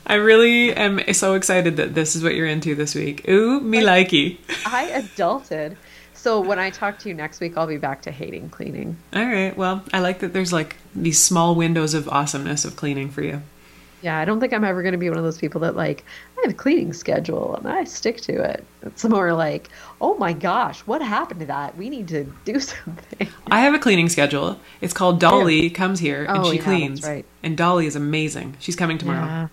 I 0.07 0.15
really 0.15 0.73
am 0.73 1.01
so 1.15 1.35
excited 1.35 1.77
that 1.79 1.95
this 1.95 2.15
is 2.15 2.23
what 2.23 2.35
you're 2.35 2.47
into 2.47 2.75
this 2.75 2.95
week. 2.95 3.29
Ooh, 3.29 3.61
me 3.61 3.83
likey. 3.83 4.39
I 4.65 5.03
adulted. 5.03 5.77
So 6.15 6.41
when 6.41 6.59
I 6.59 6.71
talk 6.71 6.99
to 7.01 7.09
you 7.09 7.15
next 7.15 7.41
week, 7.41 7.57
I'll 7.57 7.67
be 7.67 7.77
back 7.77 8.03
to 8.03 8.11
hating 8.11 8.51
cleaning. 8.51 8.97
All 9.15 9.25
right. 9.27 9.57
Well, 9.57 9.83
I 9.93 10.01
like 10.01 10.21
that 10.21 10.33
there's 10.33 10.53
like 10.53 10.77
these 10.95 11.19
small 11.21 11.55
windows 11.55 11.95
of 11.95 12.09
awesomeness 12.09 12.65
of 12.65 12.77
cleaning 12.77 13.11
for 13.11 13.23
you. 13.23 13.43
Yeah, 14.03 14.19
I 14.19 14.25
don't 14.25 14.39
think 14.41 14.53
I'm 14.53 14.63
ever 14.63 14.83
going 14.83 14.93
to 14.93 14.99
be 14.99 15.09
one 15.09 15.19
of 15.19 15.25
those 15.25 15.39
people 15.39 15.61
that 15.63 15.75
like 15.75 16.05
I 16.39 16.43
have 16.43 16.51
a 16.51 16.55
cleaning 16.55 16.93
schedule 16.93 17.57
and 17.57 17.67
I 17.67 17.85
stick 17.85 18.21
to 18.23 18.33
it. 18.43 18.65
It's 18.83 19.05
more 19.05 19.33
like, 19.33 19.69
oh 20.01 20.17
my 20.19 20.33
gosh, 20.33 20.81
what 20.81 21.03
happened 21.03 21.41
to 21.41 21.47
that? 21.47 21.77
We 21.77 21.91
need 21.91 22.07
to 22.09 22.25
do 22.45 22.61
something. 22.61 23.29
I 23.51 23.61
have 23.61 23.75
a 23.75 23.79
cleaning 23.79 24.09
schedule. 24.09 24.61
It's 24.81 24.93
called 24.93 25.19
Dolly 25.19 25.71
comes 25.71 25.99
here 25.99 26.25
and 26.25 26.39
Oh, 26.39 26.51
she 26.53 26.59
yeah, 26.59 26.63
cleans. 26.65 27.03
right. 27.05 27.25
And 27.43 27.57
Dolly 27.57 27.87
is 27.87 27.97
amazing. 27.97 28.57
She's 28.61 28.77
coming 28.77 28.99
tomorrow. 28.99 29.25
Yeah, 29.25 29.49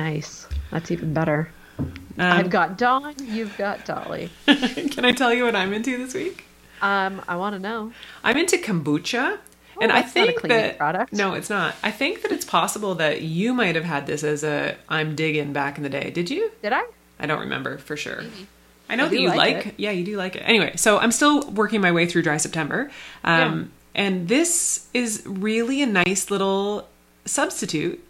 nice. 0.00 0.46
That's 0.70 0.90
even 0.90 1.12
better. 1.12 1.50
Um, 1.78 1.88
I've 2.18 2.50
got 2.50 2.78
Dawn. 2.78 3.14
You've 3.22 3.56
got 3.56 3.84
Dolly. 3.84 4.30
Can 4.46 5.04
I 5.04 5.12
tell 5.12 5.32
you 5.32 5.44
what 5.44 5.56
I'm 5.56 5.72
into 5.72 5.96
this 5.96 6.14
week? 6.14 6.44
Um, 6.82 7.22
I 7.28 7.36
want 7.36 7.54
to 7.54 7.58
know. 7.58 7.92
I'm 8.24 8.36
into 8.36 8.56
kombucha. 8.56 9.38
Oh, 9.76 9.80
and 9.82 9.92
I 9.92 10.02
that's 10.02 10.14
not 10.14 10.28
a 10.28 10.32
think 10.32 10.42
that 10.48 10.78
product. 10.78 11.12
no, 11.12 11.34
it's 11.34 11.48
not. 11.48 11.74
I 11.82 11.90
think 11.90 12.22
that 12.22 12.32
it's 12.32 12.44
possible 12.44 12.94
that 12.96 13.22
you 13.22 13.54
might 13.54 13.76
have 13.76 13.84
had 13.84 14.06
this 14.06 14.24
as 14.24 14.44
a 14.44 14.76
I'm 14.88 15.14
digging 15.14 15.52
back 15.52 15.76
in 15.76 15.82
the 15.82 15.88
day. 15.88 16.10
Did 16.10 16.30
you? 16.30 16.50
Did 16.62 16.72
I? 16.72 16.82
I 17.18 17.26
don't 17.26 17.40
remember 17.40 17.78
for 17.78 17.96
sure. 17.96 18.22
I 18.88 18.96
know 18.96 19.06
I 19.06 19.08
that 19.08 19.20
you 19.20 19.28
like 19.28 19.38
like, 19.38 19.66
it. 19.68 19.74
yeah, 19.78 19.90
you 19.90 20.04
do 20.04 20.16
like 20.16 20.36
it. 20.36 20.40
Anyway, 20.40 20.72
so 20.76 20.98
I'm 20.98 21.12
still 21.12 21.48
working 21.50 21.80
my 21.80 21.92
way 21.92 22.06
through 22.06 22.22
dry 22.22 22.38
September. 22.38 22.90
Um, 23.24 23.72
and 23.94 24.28
this 24.28 24.88
is 24.92 25.22
really 25.26 25.82
a 25.82 25.86
nice 25.86 26.30
little 26.30 26.88
substitute 27.24 28.04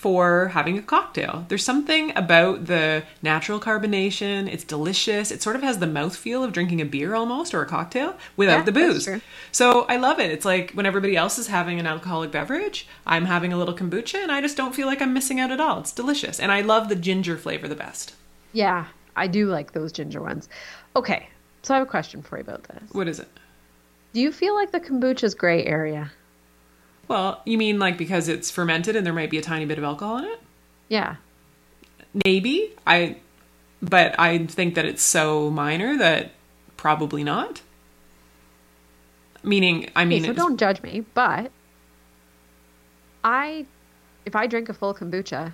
for 0.00 0.48
having 0.48 0.78
a 0.78 0.82
cocktail. 0.82 1.44
There's 1.48 1.62
something 1.62 2.16
about 2.16 2.64
the 2.64 3.02
natural 3.20 3.60
carbonation. 3.60 4.50
It's 4.50 4.64
delicious. 4.64 5.30
It 5.30 5.42
sort 5.42 5.56
of 5.56 5.62
has 5.62 5.76
the 5.76 5.84
mouthfeel 5.84 6.42
of 6.42 6.54
drinking 6.54 6.80
a 6.80 6.86
beer 6.86 7.14
almost 7.14 7.52
or 7.52 7.60
a 7.60 7.66
cocktail 7.66 8.16
without 8.34 8.60
Yeah, 8.60 8.64
the 8.64 8.72
booze. 8.72 9.06
So 9.52 9.82
I 9.90 9.98
love 9.98 10.18
it. 10.18 10.30
It's 10.30 10.46
like 10.46 10.72
when 10.72 10.86
everybody 10.86 11.18
else 11.18 11.36
is 11.36 11.48
having 11.48 11.78
an 11.78 11.86
alcoholic 11.86 12.30
beverage, 12.30 12.88
I'm 13.06 13.26
having 13.26 13.52
a 13.52 13.58
little 13.58 13.74
kombucha 13.74 14.22
and 14.22 14.32
I 14.32 14.40
just 14.40 14.56
don't 14.56 14.74
feel 14.74 14.86
like 14.86 15.02
I'm 15.02 15.12
missing 15.12 15.38
out 15.38 15.50
at 15.50 15.60
all. 15.60 15.80
It's 15.80 15.92
delicious. 15.92 16.40
And 16.40 16.50
I 16.50 16.62
love 16.62 16.88
the 16.88 16.96
ginger 16.96 17.36
flavor 17.36 17.68
the 17.68 17.74
best. 17.74 18.14
Yeah, 18.54 18.86
I 19.16 19.26
do 19.26 19.50
like 19.50 19.72
those 19.72 19.92
ginger 19.92 20.22
ones. 20.22 20.48
Okay, 20.96 21.28
so 21.60 21.74
I 21.74 21.76
have 21.76 21.86
a 21.86 21.90
question 21.90 22.22
for 22.22 22.38
you 22.38 22.40
about 22.40 22.62
this. 22.62 22.82
What 22.92 23.06
is 23.06 23.20
it? 23.20 23.28
Do 24.14 24.20
you 24.22 24.32
feel 24.32 24.54
like 24.54 24.72
the 24.72 24.80
kombucha's 24.80 25.34
gray 25.34 25.62
area? 25.66 26.10
Well, 27.10 27.42
you 27.44 27.58
mean 27.58 27.80
like 27.80 27.98
because 27.98 28.28
it's 28.28 28.52
fermented 28.52 28.94
and 28.94 29.04
there 29.04 29.12
might 29.12 29.30
be 29.30 29.38
a 29.38 29.42
tiny 29.42 29.64
bit 29.64 29.78
of 29.78 29.82
alcohol 29.84 30.18
in 30.18 30.26
it? 30.26 30.40
Yeah. 30.88 31.16
Maybe. 32.24 32.72
I 32.86 33.16
but 33.82 34.14
I 34.16 34.46
think 34.46 34.76
that 34.76 34.84
it's 34.84 35.02
so 35.02 35.50
minor 35.50 35.98
that 35.98 36.30
probably 36.76 37.24
not. 37.24 37.62
Meaning, 39.42 39.90
I 39.96 40.04
mean, 40.04 40.22
Okay, 40.22 40.28
so 40.28 40.34
don't 40.34 40.56
judge 40.56 40.82
me, 40.82 41.04
but 41.14 41.50
I, 43.24 43.66
if 44.26 44.36
I 44.36 44.46
drink 44.46 44.68
a 44.68 44.74
full 44.74 44.94
kombucha, 44.94 45.52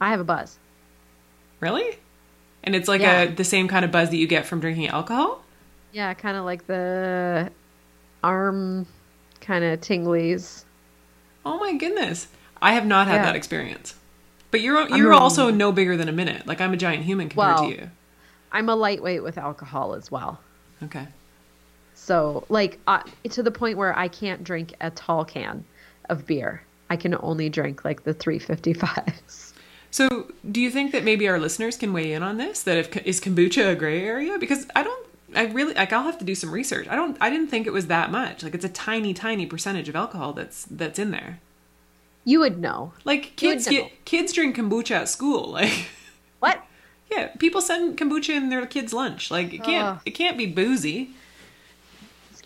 I 0.00 0.10
have 0.10 0.18
a 0.20 0.24
buzz. 0.24 0.58
really? 1.60 1.98
And 2.64 2.74
it's 2.74 2.88
like 2.88 3.00
Yeah. 3.00 3.22
a 3.22 3.30
the 3.30 3.44
same 3.44 3.68
kind 3.68 3.84
of 3.84 3.92
buzz 3.92 4.10
that 4.10 4.16
you 4.16 4.26
get 4.26 4.44
from 4.44 4.58
drinking 4.60 4.88
alcohol? 4.88 5.42
Yeah, 5.92 6.12
kind 6.14 6.36
of 6.36 6.44
like 6.44 6.66
the 6.66 7.50
arm 8.24 8.86
kind 9.40 9.62
of 9.64 9.80
tinglies. 9.80 10.64
Oh 11.44 11.58
my 11.58 11.74
goodness. 11.74 12.28
I 12.62 12.72
have 12.74 12.86
not 12.86 13.06
had 13.08 13.16
Yeah. 13.16 13.24
that 13.26 13.36
experience. 13.36 13.94
But 14.50 14.60
you're 14.60 14.78
I'm 14.78 14.94
you're 14.96 15.12
a- 15.12 15.16
also 15.16 15.50
no 15.50 15.72
bigger 15.72 15.96
than 15.96 16.08
a 16.08 16.12
minute. 16.12 16.46
Like 16.46 16.60
I'm 16.60 16.72
a 16.72 16.76
giant 16.76 17.04
human 17.04 17.28
compared 17.28 17.56
Well- 17.56 17.70
to 17.70 17.76
you. 17.76 17.90
I'm 18.52 18.68
a 18.68 18.74
lightweight 18.74 19.22
with 19.22 19.38
alcohol 19.38 19.94
as 19.94 20.10
well. 20.10 20.40
Okay. 20.82 21.06
So, 21.94 22.44
like, 22.48 22.80
uh, 22.88 23.02
to 23.30 23.42
the 23.42 23.50
point 23.50 23.76
where 23.78 23.96
I 23.96 24.08
can't 24.08 24.42
drink 24.42 24.74
a 24.80 24.90
tall 24.90 25.24
can 25.24 25.64
of 26.08 26.26
beer. 26.26 26.62
I 26.88 26.96
can 26.96 27.14
only 27.20 27.48
drink 27.48 27.84
like 27.84 28.02
the 28.04 28.12
355s. 28.14 29.52
So, 29.92 30.30
do 30.50 30.60
you 30.60 30.70
think 30.70 30.92
that 30.92 31.04
maybe 31.04 31.28
our 31.28 31.38
listeners 31.38 31.76
can 31.76 31.92
weigh 31.92 32.12
in 32.12 32.22
on 32.22 32.36
this? 32.38 32.62
That 32.62 32.76
if 32.78 32.96
is 33.06 33.20
kombucha 33.20 33.70
a 33.72 33.74
gray 33.76 34.02
area? 34.04 34.38
Because 34.38 34.66
I 34.74 34.82
don't, 34.82 35.06
I 35.34 35.44
really 35.46 35.74
like. 35.74 35.92
I'll 35.92 36.04
have 36.04 36.18
to 36.18 36.24
do 36.24 36.34
some 36.34 36.50
research. 36.50 36.88
I 36.88 36.96
don't. 36.96 37.16
I 37.20 37.30
didn't 37.30 37.48
think 37.48 37.66
it 37.66 37.72
was 37.72 37.86
that 37.86 38.10
much. 38.10 38.42
Like 38.42 38.54
it's 38.54 38.64
a 38.64 38.68
tiny, 38.68 39.14
tiny 39.14 39.46
percentage 39.46 39.88
of 39.88 39.96
alcohol 39.96 40.32
that's 40.32 40.64
that's 40.64 40.98
in 40.98 41.10
there. 41.10 41.40
You 42.24 42.40
would 42.40 42.58
know. 42.58 42.92
Like 43.04 43.36
kids 43.36 43.66
know. 43.66 43.72
get 43.72 44.04
kids 44.04 44.32
drink 44.32 44.56
kombucha 44.56 44.92
at 44.92 45.08
school. 45.08 45.52
Like 45.60 45.86
What? 46.40 46.64
yeah, 47.10 47.28
people 47.38 47.60
send 47.60 47.98
kombucha 47.98 48.34
in 48.34 48.48
their 48.48 48.64
kids' 48.66 48.92
lunch. 48.92 49.30
Like 49.30 49.52
it 49.52 49.62
can't. 49.62 50.00
It 50.04 50.12
can't 50.12 50.38
be 50.38 50.46
boozy. 50.46 51.10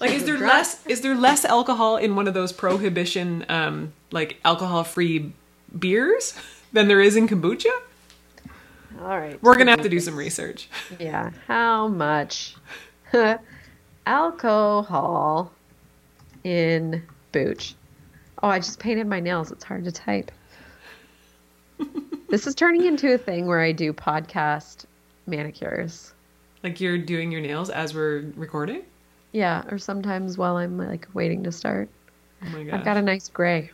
Like 0.01 0.13
is 0.13 0.25
there 0.25 0.39
less? 0.39 0.85
Is 0.87 1.01
there 1.03 1.15
less 1.15 1.45
alcohol 1.45 1.97
in 1.97 2.17
one 2.17 2.27
of 2.27 2.35
those 2.35 2.53
prohibition, 2.53 3.45
um, 3.49 3.93
like 4.11 4.39
alcohol-free 4.45 5.33
beers 5.79 6.35
than 6.73 6.89
there 6.89 7.01
is 7.01 7.17
in 7.17 7.29
kombucha? 7.29 7.71
All 9.01 9.19
right. 9.19 9.43
We're 9.43 9.57
gonna 9.57 9.71
have 9.71 9.83
to 9.83 9.89
do 9.89 10.01
some 10.01 10.17
research. 10.17 10.69
Yeah. 10.99 11.31
How 11.47 11.89
much 11.89 12.57
alcohol 14.07 15.53
in 16.45 17.03
booch? 17.33 17.75
Oh, 18.43 18.49
I 18.49 18.59
just 18.59 18.79
painted 18.79 19.07
my 19.07 19.21
nails. 19.21 19.51
It's 19.51 19.65
hard 19.65 19.85
to 19.85 19.93
type. 19.93 20.31
this 22.29 22.47
is 22.47 22.55
turning 22.55 22.85
into 22.85 23.13
a 23.15 23.19
thing 23.19 23.47
where 23.47 23.61
I 23.61 23.73
do 23.73 23.93
podcast 23.93 24.85
manicures. 25.27 26.13
Like 26.63 26.81
you're 26.81 26.99
doing 26.99 27.33
your 27.33 27.41
nails 27.41 27.71
as 27.71 27.95
we're 27.95 28.33
recording? 28.37 28.83
Yeah, 29.33 29.65
or 29.71 29.79
sometimes 29.79 30.39
while 30.39 30.57
I'm 30.57 30.79
like 30.79 31.09
waiting 31.15 31.43
to 31.45 31.53
start. 31.53 31.89
Oh 32.43 32.49
my 32.51 32.65
god. 32.65 32.75
I've 32.75 32.85
got 32.85 32.97
a 32.97 33.03
nice 33.03 33.29
gray. 33.29 33.71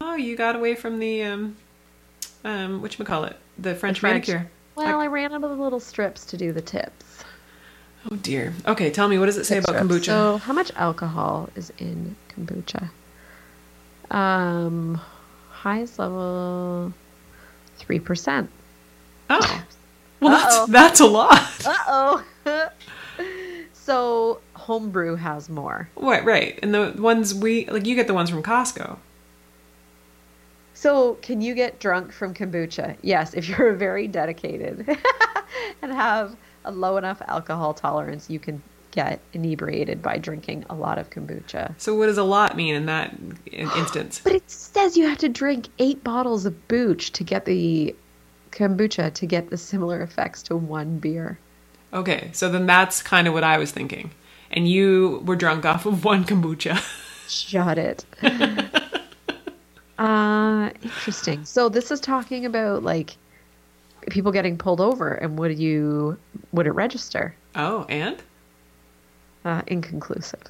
Oh, 0.00 0.14
you 0.14 0.36
got 0.36 0.54
away 0.54 0.74
from 0.74 0.98
the 0.98 1.22
um 1.24 1.56
um 2.44 2.82
whatchamacallit? 2.82 3.34
The 3.58 3.74
French, 3.74 4.00
French. 4.00 4.28
manicure. 4.28 4.50
Well, 4.76 5.00
I 5.00 5.06
ran 5.08 5.32
out 5.32 5.42
of 5.42 5.50
the 5.50 5.56
little 5.56 5.80
strips 5.80 6.24
to 6.26 6.36
do 6.36 6.52
the 6.52 6.60
tips. 6.60 7.24
Oh 8.10 8.16
dear. 8.16 8.52
Okay, 8.66 8.90
tell 8.90 9.08
me 9.08 9.18
what 9.18 9.26
does 9.26 9.36
it 9.36 9.44
say 9.44 9.56
Tip 9.56 9.64
about 9.64 9.84
strips. 9.84 10.06
kombucha? 10.06 10.06
So, 10.06 10.36
how 10.38 10.52
much 10.52 10.70
alcohol 10.76 11.48
is 11.56 11.72
in 11.78 12.14
kombucha? 12.30 12.88
Um, 14.10 15.00
highest 15.50 15.98
level, 15.98 16.92
three 17.76 17.98
percent. 17.98 18.50
oh. 19.30 19.64
Well, 20.20 20.34
Uh-oh. 20.34 20.66
that's 20.66 20.72
that's 20.72 21.00
a 21.00 21.06
lot. 21.06 21.66
Uh 21.66 21.74
oh. 21.86 22.24
so 23.72 24.40
homebrew 24.54 25.14
has 25.16 25.48
more. 25.48 25.88
What? 25.94 26.24
right. 26.24 26.58
And 26.62 26.74
the 26.74 26.94
ones 26.98 27.34
we 27.34 27.66
like 27.66 27.86
you 27.86 27.94
get 27.94 28.06
the 28.06 28.14
ones 28.14 28.30
from 28.30 28.42
Costco. 28.42 28.98
So 30.78 31.14
can 31.22 31.40
you 31.40 31.56
get 31.56 31.80
drunk 31.80 32.12
from 32.12 32.32
kombucha? 32.32 32.96
Yes, 33.02 33.34
if 33.34 33.48
you're 33.48 33.72
very 33.88 34.06
dedicated 34.06 34.88
and 35.82 35.92
have 35.92 36.36
a 36.64 36.70
low 36.70 36.98
enough 36.98 37.20
alcohol 37.26 37.74
tolerance, 37.74 38.30
you 38.30 38.38
can 38.38 38.62
get 38.92 39.18
inebriated 39.32 40.00
by 40.00 40.18
drinking 40.18 40.64
a 40.70 40.76
lot 40.76 40.96
of 40.98 41.10
kombucha. 41.10 41.74
So 41.78 41.96
what 41.96 42.06
does 42.06 42.16
a 42.16 42.22
lot 42.22 42.56
mean 42.56 42.76
in 42.76 42.86
that 42.86 43.12
instance? 43.50 44.20
But 44.22 44.34
it 44.34 44.48
says 44.48 44.96
you 44.96 45.08
have 45.08 45.18
to 45.18 45.28
drink 45.28 45.66
eight 45.80 46.04
bottles 46.04 46.46
of 46.46 46.68
booch 46.68 47.10
to 47.10 47.24
get 47.24 47.44
the 47.44 47.92
kombucha 48.52 49.12
to 49.14 49.26
get 49.26 49.50
the 49.50 49.56
similar 49.56 50.00
effects 50.00 50.44
to 50.44 50.56
one 50.56 51.00
beer. 51.00 51.40
Okay, 51.92 52.30
so 52.32 52.48
then 52.48 52.66
that's 52.66 53.02
kind 53.02 53.26
of 53.26 53.34
what 53.34 53.42
I 53.42 53.58
was 53.58 53.72
thinking. 53.72 54.12
And 54.52 54.68
you 54.68 55.24
were 55.26 55.34
drunk 55.34 55.64
off 55.64 55.86
of 55.86 56.04
one 56.04 56.24
kombucha. 56.24 56.80
Shut 57.28 57.78
it. 57.78 58.04
Uh, 59.98 60.70
interesting. 60.82 61.44
So 61.44 61.68
this 61.68 61.90
is 61.90 62.00
talking 62.00 62.46
about 62.46 62.82
like 62.82 63.16
people 64.10 64.32
getting 64.32 64.56
pulled 64.56 64.80
over, 64.80 65.12
and 65.14 65.38
would 65.38 65.58
you 65.58 66.18
would 66.52 66.66
it 66.66 66.72
register? 66.72 67.34
oh, 67.54 67.84
and? 67.88 68.22
Uh, 69.44 69.62
inconclusive. 69.66 70.42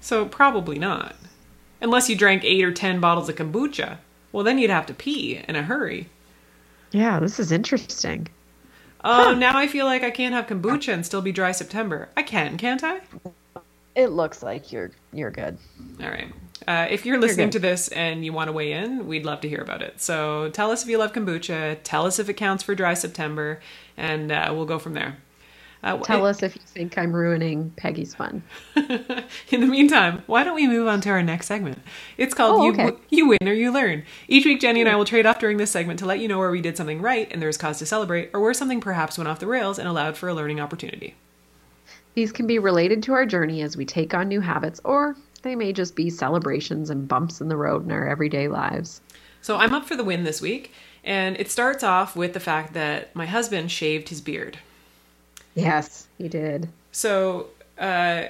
So 0.00 0.26
probably 0.26 0.78
not. 0.78 1.16
Unless 1.80 2.08
you 2.08 2.16
drank 2.16 2.44
8 2.44 2.64
or 2.64 2.72
10 2.72 3.00
bottles 3.00 3.28
of 3.28 3.36
kombucha. 3.36 3.98
Well, 4.32 4.44
then 4.44 4.58
you'd 4.58 4.70
have 4.70 4.86
to 4.86 4.94
pee 4.94 5.42
in 5.48 5.56
a 5.56 5.62
hurry. 5.62 6.08
Yeah, 6.92 7.20
this 7.20 7.38
is 7.40 7.52
interesting. 7.52 8.28
Oh, 9.02 9.34
now 9.34 9.56
I 9.56 9.66
feel 9.66 9.84
like 9.86 10.02
I 10.02 10.10
can't 10.10 10.34
have 10.34 10.46
kombucha 10.46 10.92
and 10.92 11.04
still 11.04 11.20
be 11.20 11.32
dry 11.32 11.52
September. 11.52 12.08
I 12.16 12.22
can, 12.22 12.56
can't 12.56 12.82
I? 12.82 13.00
It 13.94 14.08
looks 14.08 14.42
like 14.42 14.72
you're 14.72 14.90
you're 15.12 15.30
good. 15.30 15.58
All 16.02 16.08
right. 16.08 16.32
Uh, 16.66 16.86
if 16.90 17.04
you're 17.04 17.18
listening 17.18 17.50
to 17.50 17.58
this 17.58 17.88
and 17.88 18.24
you 18.24 18.32
want 18.32 18.48
to 18.48 18.52
weigh 18.52 18.72
in, 18.72 19.06
we'd 19.06 19.24
love 19.24 19.40
to 19.42 19.48
hear 19.48 19.60
about 19.60 19.82
it. 19.82 20.00
So 20.00 20.50
tell 20.50 20.70
us 20.70 20.82
if 20.82 20.88
you 20.88 20.98
love 20.98 21.12
kombucha. 21.12 21.78
Tell 21.84 22.06
us 22.06 22.18
if 22.18 22.28
it 22.28 22.34
counts 22.34 22.62
for 22.62 22.74
dry 22.74 22.94
September, 22.94 23.60
and 23.96 24.32
uh, 24.32 24.50
we'll 24.54 24.64
go 24.64 24.78
from 24.78 24.94
there. 24.94 25.18
Uh, 25.82 25.98
Tell 25.98 26.24
us 26.24 26.42
if 26.42 26.56
you 26.56 26.62
think 26.64 26.96
I'm 26.96 27.12
ruining 27.12 27.70
Peggy's 27.76 28.14
fun. 28.14 28.42
In 28.76 29.60
the 29.60 29.66
meantime, 29.66 30.22
why 30.26 30.42
don't 30.42 30.54
we 30.54 30.66
move 30.66 30.88
on 30.88 31.02
to 31.02 31.10
our 31.10 31.22
next 31.22 31.46
segment? 31.46 31.78
It's 32.16 32.32
called 32.32 32.60
Oh, 32.62 32.64
you, 32.64 32.72
okay. 32.72 32.96
you 33.10 33.28
Win 33.28 33.46
or 33.46 33.52
You 33.52 33.70
Learn. 33.70 34.02
Each 34.26 34.46
week, 34.46 34.62
Jenny 34.62 34.80
and 34.80 34.88
I 34.88 34.96
will 34.96 35.04
trade 35.04 35.26
off 35.26 35.38
during 35.38 35.58
this 35.58 35.70
segment 35.70 35.98
to 35.98 36.06
let 36.06 36.20
you 36.20 36.28
know 36.28 36.38
where 36.38 36.50
we 36.50 36.62
did 36.62 36.78
something 36.78 37.02
right 37.02 37.28
and 37.30 37.42
there's 37.42 37.58
cause 37.58 37.78
to 37.80 37.86
celebrate, 37.86 38.30
or 38.32 38.40
where 38.40 38.54
something 38.54 38.80
perhaps 38.80 39.18
went 39.18 39.28
off 39.28 39.40
the 39.40 39.46
rails 39.46 39.78
and 39.78 39.86
allowed 39.86 40.16
for 40.16 40.26
a 40.30 40.32
learning 40.34 40.58
opportunity. 40.58 41.16
These 42.14 42.32
can 42.32 42.46
be 42.46 42.58
related 42.58 43.02
to 43.02 43.12
our 43.12 43.26
journey 43.26 43.60
as 43.60 43.76
we 43.76 43.84
take 43.84 44.14
on 44.14 44.28
new 44.28 44.40
habits, 44.40 44.80
or 44.84 45.16
they 45.44 45.54
may 45.54 45.72
just 45.72 45.94
be 45.94 46.10
celebrations 46.10 46.90
and 46.90 47.06
bumps 47.06 47.40
in 47.40 47.48
the 47.48 47.56
road 47.56 47.84
in 47.84 47.92
our 47.92 48.08
everyday 48.08 48.48
lives. 48.48 49.00
So 49.40 49.56
I'm 49.56 49.72
up 49.74 49.84
for 49.86 49.94
the 49.94 50.02
win 50.04 50.24
this 50.24 50.40
week, 50.40 50.72
and 51.04 51.36
it 51.38 51.50
starts 51.50 51.84
off 51.84 52.16
with 52.16 52.32
the 52.32 52.40
fact 52.40 52.72
that 52.74 53.14
my 53.14 53.26
husband 53.26 53.70
shaved 53.70 54.08
his 54.08 54.20
beard. 54.20 54.58
Yes, 55.54 56.08
he 56.18 56.28
did. 56.28 56.68
So, 56.90 57.48
uh, 57.78 58.24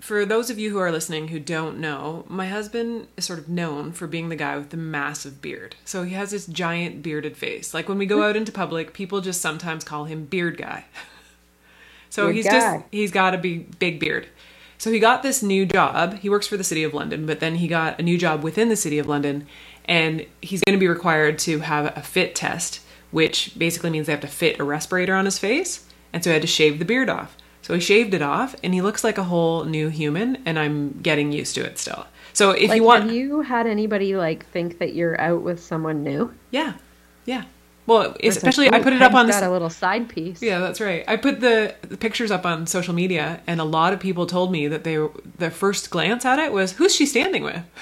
for 0.00 0.24
those 0.24 0.48
of 0.50 0.58
you 0.58 0.70
who 0.70 0.78
are 0.78 0.92
listening 0.92 1.28
who 1.28 1.38
don't 1.40 1.78
know, 1.78 2.24
my 2.28 2.46
husband 2.46 3.08
is 3.16 3.24
sort 3.26 3.38
of 3.38 3.48
known 3.48 3.92
for 3.92 4.06
being 4.06 4.28
the 4.28 4.36
guy 4.36 4.56
with 4.56 4.70
the 4.70 4.76
massive 4.76 5.42
beard. 5.42 5.76
So 5.84 6.04
he 6.04 6.14
has 6.14 6.30
this 6.30 6.46
giant 6.46 7.02
bearded 7.02 7.36
face. 7.36 7.74
Like 7.74 7.88
when 7.88 7.98
we 7.98 8.06
go 8.06 8.22
out 8.28 8.36
into 8.36 8.52
public, 8.52 8.94
people 8.94 9.20
just 9.20 9.40
sometimes 9.40 9.84
call 9.84 10.04
him 10.04 10.24
beard 10.24 10.56
guy. 10.56 10.84
So 12.12 12.24
Beard 12.24 12.34
he's 12.34 12.44
guy. 12.46 12.50
just 12.50 12.84
he's 12.90 13.10
got 13.12 13.34
a 13.34 13.38
big 13.38 13.78
big 13.78 14.00
beard. 14.00 14.26
So 14.80 14.90
he 14.90 14.98
got 14.98 15.22
this 15.22 15.42
new 15.42 15.66
job. 15.66 16.20
He 16.20 16.30
works 16.30 16.46
for 16.46 16.56
the 16.56 16.64
city 16.64 16.84
of 16.84 16.94
London, 16.94 17.26
but 17.26 17.38
then 17.38 17.56
he 17.56 17.68
got 17.68 18.00
a 18.00 18.02
new 18.02 18.16
job 18.16 18.42
within 18.42 18.70
the 18.70 18.76
city 18.76 18.98
of 18.98 19.06
London 19.06 19.46
and 19.84 20.24
he's 20.40 20.62
going 20.62 20.74
to 20.74 20.80
be 20.80 20.88
required 20.88 21.38
to 21.40 21.58
have 21.58 21.94
a 21.94 22.00
fit 22.00 22.34
test, 22.34 22.80
which 23.10 23.52
basically 23.58 23.90
means 23.90 24.06
they 24.06 24.12
have 24.12 24.22
to 24.22 24.26
fit 24.26 24.58
a 24.58 24.64
respirator 24.64 25.14
on 25.14 25.26
his 25.26 25.38
face. 25.38 25.84
And 26.14 26.24
so 26.24 26.30
he 26.30 26.32
had 26.32 26.40
to 26.40 26.48
shave 26.48 26.78
the 26.78 26.86
beard 26.86 27.10
off. 27.10 27.36
So 27.60 27.74
he 27.74 27.80
shaved 27.80 28.14
it 28.14 28.22
off 28.22 28.56
and 28.64 28.72
he 28.72 28.80
looks 28.80 29.04
like 29.04 29.18
a 29.18 29.24
whole 29.24 29.66
new 29.66 29.90
human 29.90 30.42
and 30.46 30.58
I'm 30.58 30.98
getting 31.02 31.30
used 31.30 31.54
to 31.56 31.60
it 31.60 31.76
still. 31.76 32.06
So 32.32 32.52
if 32.52 32.70
Like, 32.70 32.76
you 32.76 32.84
want 32.84 33.02
have 33.02 33.12
you 33.12 33.42
had 33.42 33.66
anybody 33.66 34.16
like 34.16 34.46
think 34.46 34.78
that 34.78 34.94
you're 34.94 35.20
out 35.20 35.42
with 35.42 35.62
someone 35.62 36.02
new? 36.02 36.32
Yeah. 36.50 36.72
Yeah. 37.26 37.44
Well, 37.90 38.14
It's 38.20 38.36
like, 38.36 38.36
especially 38.36 38.72
I 38.72 38.78
"Ooh, 38.78 38.82
put 38.84 38.92
it 38.92 39.02
up 39.02 39.14
on 39.14 39.26
got 39.28 39.42
a 39.42 39.50
little 39.50 39.68
side 39.68 40.08
piece. 40.08 40.40
Yeah, 40.40 40.60
that's 40.60 40.80
right. 40.80 41.04
I 41.08 41.16
put 41.16 41.40
the, 41.40 41.74
the 41.82 41.96
pictures 41.96 42.30
up 42.30 42.46
on 42.46 42.68
social 42.68 42.94
media, 42.94 43.40
and 43.48 43.60
a 43.60 43.64
lot 43.64 43.92
of 43.92 43.98
people 43.98 44.26
told 44.26 44.52
me 44.52 44.68
that 44.68 44.84
they 44.84 44.96
their 45.38 45.50
first 45.50 45.90
glance 45.90 46.24
at 46.24 46.38
it 46.38 46.52
was, 46.52 46.72
"Who's 46.74 46.94
she 46.94 47.04
standing 47.04 47.42
with?" 47.42 47.64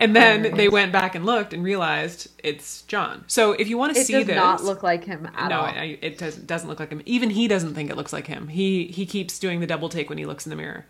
And 0.00 0.16
then 0.16 0.56
they 0.56 0.68
went 0.70 0.92
back 0.92 1.14
and 1.14 1.26
looked 1.26 1.52
and 1.52 1.62
realized 1.62 2.28
it's 2.42 2.80
John. 2.82 3.22
So 3.26 3.52
if 3.52 3.68
you 3.68 3.76
want 3.76 3.94
to 3.94 4.00
It 4.00 4.06
see 4.06 4.14
does 4.14 4.26
this, 4.28 4.34
not 4.34 4.64
look 4.64 4.82
like 4.82 5.04
him 5.04 5.28
at 5.36 5.50
no, 5.50 5.60
all. 5.60 5.64
I, 5.66 5.98
it 6.00 6.16
doesn't 6.16 6.46
doesn't 6.46 6.68
look 6.70 6.80
like 6.80 6.88
him. 6.88 7.02
Even 7.04 7.28
he 7.28 7.46
doesn't 7.46 7.74
think 7.74 7.90
it 7.90 7.96
looks 7.96 8.12
like 8.12 8.26
him. 8.26 8.48
He 8.48 8.86
he 8.86 9.04
keeps 9.04 9.38
doing 9.38 9.60
the 9.60 9.66
double 9.66 9.90
take 9.90 10.08
when 10.08 10.16
he 10.16 10.24
looks 10.24 10.46
in 10.46 10.50
the 10.50 10.56
mirror. 10.56 10.86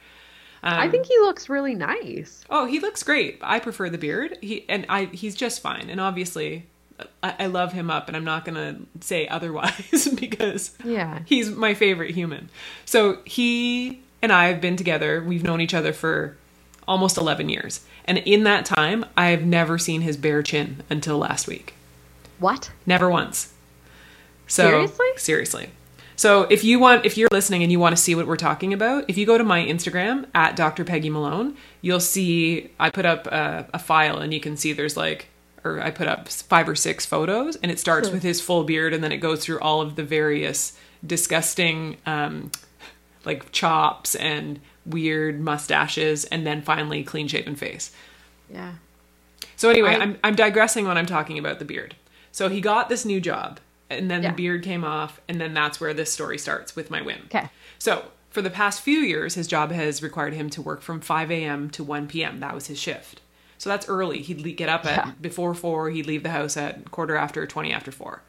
I 0.62 0.84
um, 0.84 0.90
think 0.92 1.06
he 1.06 1.18
looks 1.18 1.48
really 1.48 1.74
nice. 1.74 2.44
Oh, 2.48 2.66
he 2.66 2.78
looks 2.78 3.02
great. 3.02 3.40
I 3.42 3.58
prefer 3.58 3.90
the 3.90 3.98
beard. 3.98 4.38
He 4.40 4.64
and 4.68 4.86
I 4.88 5.06
he's 5.06 5.34
just 5.34 5.60
fine. 5.60 5.90
And 5.90 6.00
obviously, 6.00 6.68
I, 7.22 7.34
I 7.40 7.46
love 7.46 7.72
him 7.72 7.90
up, 7.90 8.08
and 8.08 8.16
I'm 8.16 8.24
not 8.24 8.44
gonna 8.44 8.78
say 9.00 9.26
otherwise 9.28 10.08
because 10.20 10.72
Yeah. 10.84 11.20
he's 11.26 11.50
my 11.50 11.74
favorite 11.74 12.12
human. 12.14 12.48
So 12.84 13.18
he 13.24 14.02
and 14.22 14.32
I 14.32 14.48
have 14.48 14.60
been 14.60 14.76
together. 14.76 15.22
We've 15.22 15.42
known 15.44 15.60
each 15.60 15.74
other 15.74 15.92
for 15.92 16.36
almost 16.88 17.16
11 17.16 17.48
years, 17.48 17.80
and 18.04 18.18
in 18.18 18.44
that 18.44 18.64
time, 18.64 19.04
I've 19.16 19.42
never 19.44 19.78
seen 19.78 20.00
his 20.02 20.16
bare 20.16 20.42
chin 20.42 20.82
until 20.90 21.18
last 21.18 21.46
week. 21.46 21.74
What? 22.38 22.70
Never 22.86 23.08
once. 23.10 23.52
So 24.46 24.64
Seriously? 24.68 25.06
seriously. 25.16 25.70
So 26.16 26.42
if 26.50 26.64
you 26.64 26.78
want, 26.78 27.06
if 27.06 27.16
you're 27.16 27.28
listening 27.32 27.62
and 27.62 27.72
you 27.72 27.78
want 27.78 27.96
to 27.96 28.02
see 28.02 28.14
what 28.14 28.26
we're 28.26 28.36
talking 28.36 28.72
about, 28.74 29.04
if 29.08 29.16
you 29.16 29.24
go 29.24 29.38
to 29.38 29.44
my 29.44 29.64
Instagram 29.64 30.26
at 30.34 30.54
Dr. 30.56 30.84
Peggy 30.84 31.08
Malone, 31.08 31.56
you'll 31.80 32.00
see 32.00 32.70
I 32.78 32.90
put 32.90 33.06
up 33.06 33.26
a, 33.28 33.66
a 33.72 33.78
file 33.78 34.18
and 34.18 34.34
you 34.34 34.40
can 34.40 34.56
see 34.58 34.72
there's 34.74 34.96
like, 34.98 35.28
or 35.64 35.80
I 35.80 35.90
put 35.90 36.08
up 36.08 36.28
five 36.28 36.68
or 36.68 36.74
six 36.74 37.04
photos, 37.06 37.56
and 37.56 37.70
it 37.70 37.78
starts 37.78 38.08
Sure. 38.08 38.14
with 38.14 38.22
his 38.22 38.40
full 38.40 38.64
beard, 38.64 38.92
and 38.94 39.02
then 39.04 39.12
it 39.12 39.18
goes 39.18 39.44
through 39.44 39.60
all 39.60 39.80
of 39.80 39.96
the 39.96 40.02
various 40.04 40.76
disgusting, 41.06 41.96
um, 42.06 42.50
like 43.24 43.50
chops 43.52 44.14
and 44.14 44.60
weird 44.86 45.40
mustaches, 45.40 46.24
and 46.26 46.46
then 46.46 46.62
finally 46.62 47.02
clean 47.04 47.28
shaven 47.28 47.54
face. 47.56 47.90
Yeah. 48.52 48.72
So 49.56 49.68
anyway, 49.68 49.90
I- 49.96 50.00
I'm 50.00 50.18
I'm 50.24 50.34
digressing 50.34 50.86
when 50.86 50.96
I'm 50.96 51.06
talking 51.06 51.38
about 51.38 51.58
the 51.58 51.64
beard. 51.64 51.94
So 52.32 52.48
he 52.48 52.60
got 52.60 52.88
this 52.88 53.04
new 53.04 53.20
job, 53.20 53.60
and 53.90 54.10
then 54.10 54.22
Yeah. 54.22 54.30
the 54.30 54.36
beard 54.36 54.62
came 54.62 54.84
off, 54.84 55.20
and 55.28 55.40
then 55.40 55.52
that's 55.52 55.80
where 55.80 55.92
this 55.92 56.12
story 56.12 56.38
starts 56.38 56.74
with 56.76 56.90
my 56.90 57.02
win. 57.02 57.22
Okay. 57.26 57.48
So 57.78 58.04
for 58.30 58.40
the 58.42 58.50
past 58.50 58.80
few 58.80 59.00
years, 59.00 59.34
his 59.34 59.46
job 59.46 59.72
has 59.72 60.02
required 60.02 60.32
him 60.34 60.48
to 60.50 60.62
work 60.62 60.80
from 60.82 61.00
5 61.00 61.30
a.m. 61.30 61.68
to 61.70 61.82
1 61.84 62.06
p.m. 62.06 62.40
That 62.40 62.54
was 62.54 62.68
his 62.68 62.78
shift. 62.78 63.20
So 63.60 63.68
that's 63.68 63.86
early. 63.90 64.22
He'd 64.22 64.56
get 64.56 64.70
up 64.70 64.86
at 64.86 64.96
Yeah. 65.06 65.12
before 65.20 65.52
four. 65.52 65.90
He'd 65.90 66.06
leave 66.06 66.22
the 66.22 66.30
house 66.30 66.56
at 66.56 66.90
quarter 66.90 67.14
after, 67.14 67.46
20 67.46 67.70
after 67.70 67.92
four. 67.92 68.22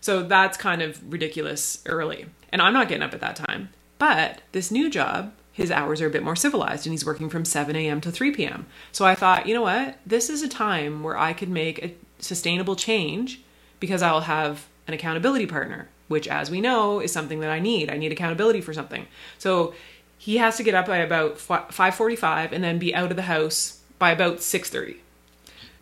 So 0.00 0.22
that's 0.22 0.56
kind 0.56 0.80
of 0.80 1.12
ridiculous 1.12 1.82
early. 1.86 2.26
And 2.52 2.62
I'm 2.62 2.72
not 2.72 2.86
getting 2.86 3.02
up 3.02 3.12
at 3.12 3.20
that 3.20 3.34
time. 3.34 3.70
But 3.98 4.42
this 4.52 4.70
new 4.70 4.88
job, 4.88 5.32
his 5.52 5.72
hours 5.72 6.00
are 6.00 6.06
a 6.06 6.10
bit 6.10 6.22
more 6.22 6.36
civilized 6.36 6.86
and 6.86 6.92
he's 6.92 7.04
working 7.04 7.28
from 7.28 7.44
7 7.44 7.74
a.m. 7.74 8.00
to 8.02 8.12
3 8.12 8.30
p.m. 8.30 8.66
So 8.92 9.04
I 9.04 9.16
thought, 9.16 9.48
you 9.48 9.54
know 9.54 9.62
what? 9.62 9.98
This 10.06 10.30
is 10.30 10.40
a 10.40 10.48
time 10.48 11.02
where 11.02 11.18
I 11.18 11.32
could 11.32 11.48
make 11.48 11.84
a 11.84 11.92
sustainable 12.20 12.76
change 12.76 13.40
because 13.80 14.02
I'll 14.02 14.20
have 14.20 14.68
an 14.86 14.94
accountability 14.94 15.46
partner, 15.46 15.88
which 16.06 16.28
as 16.28 16.48
we 16.48 16.60
know 16.60 17.00
is 17.00 17.12
something 17.12 17.40
that 17.40 17.50
I 17.50 17.58
need. 17.58 17.90
I 17.90 17.96
need 17.96 18.12
accountability 18.12 18.60
for 18.60 18.72
something. 18.72 19.08
So 19.36 19.74
he 20.16 20.36
has 20.36 20.56
to 20.58 20.62
get 20.62 20.76
up 20.76 20.86
by 20.86 20.98
about 20.98 21.38
5:45 21.38 22.52
and 22.52 22.62
then 22.62 22.78
be 22.78 22.94
out 22.94 23.10
of 23.10 23.16
the 23.16 23.22
house 23.22 23.78
by 24.00 24.10
about 24.10 24.38
6:30. 24.38 24.96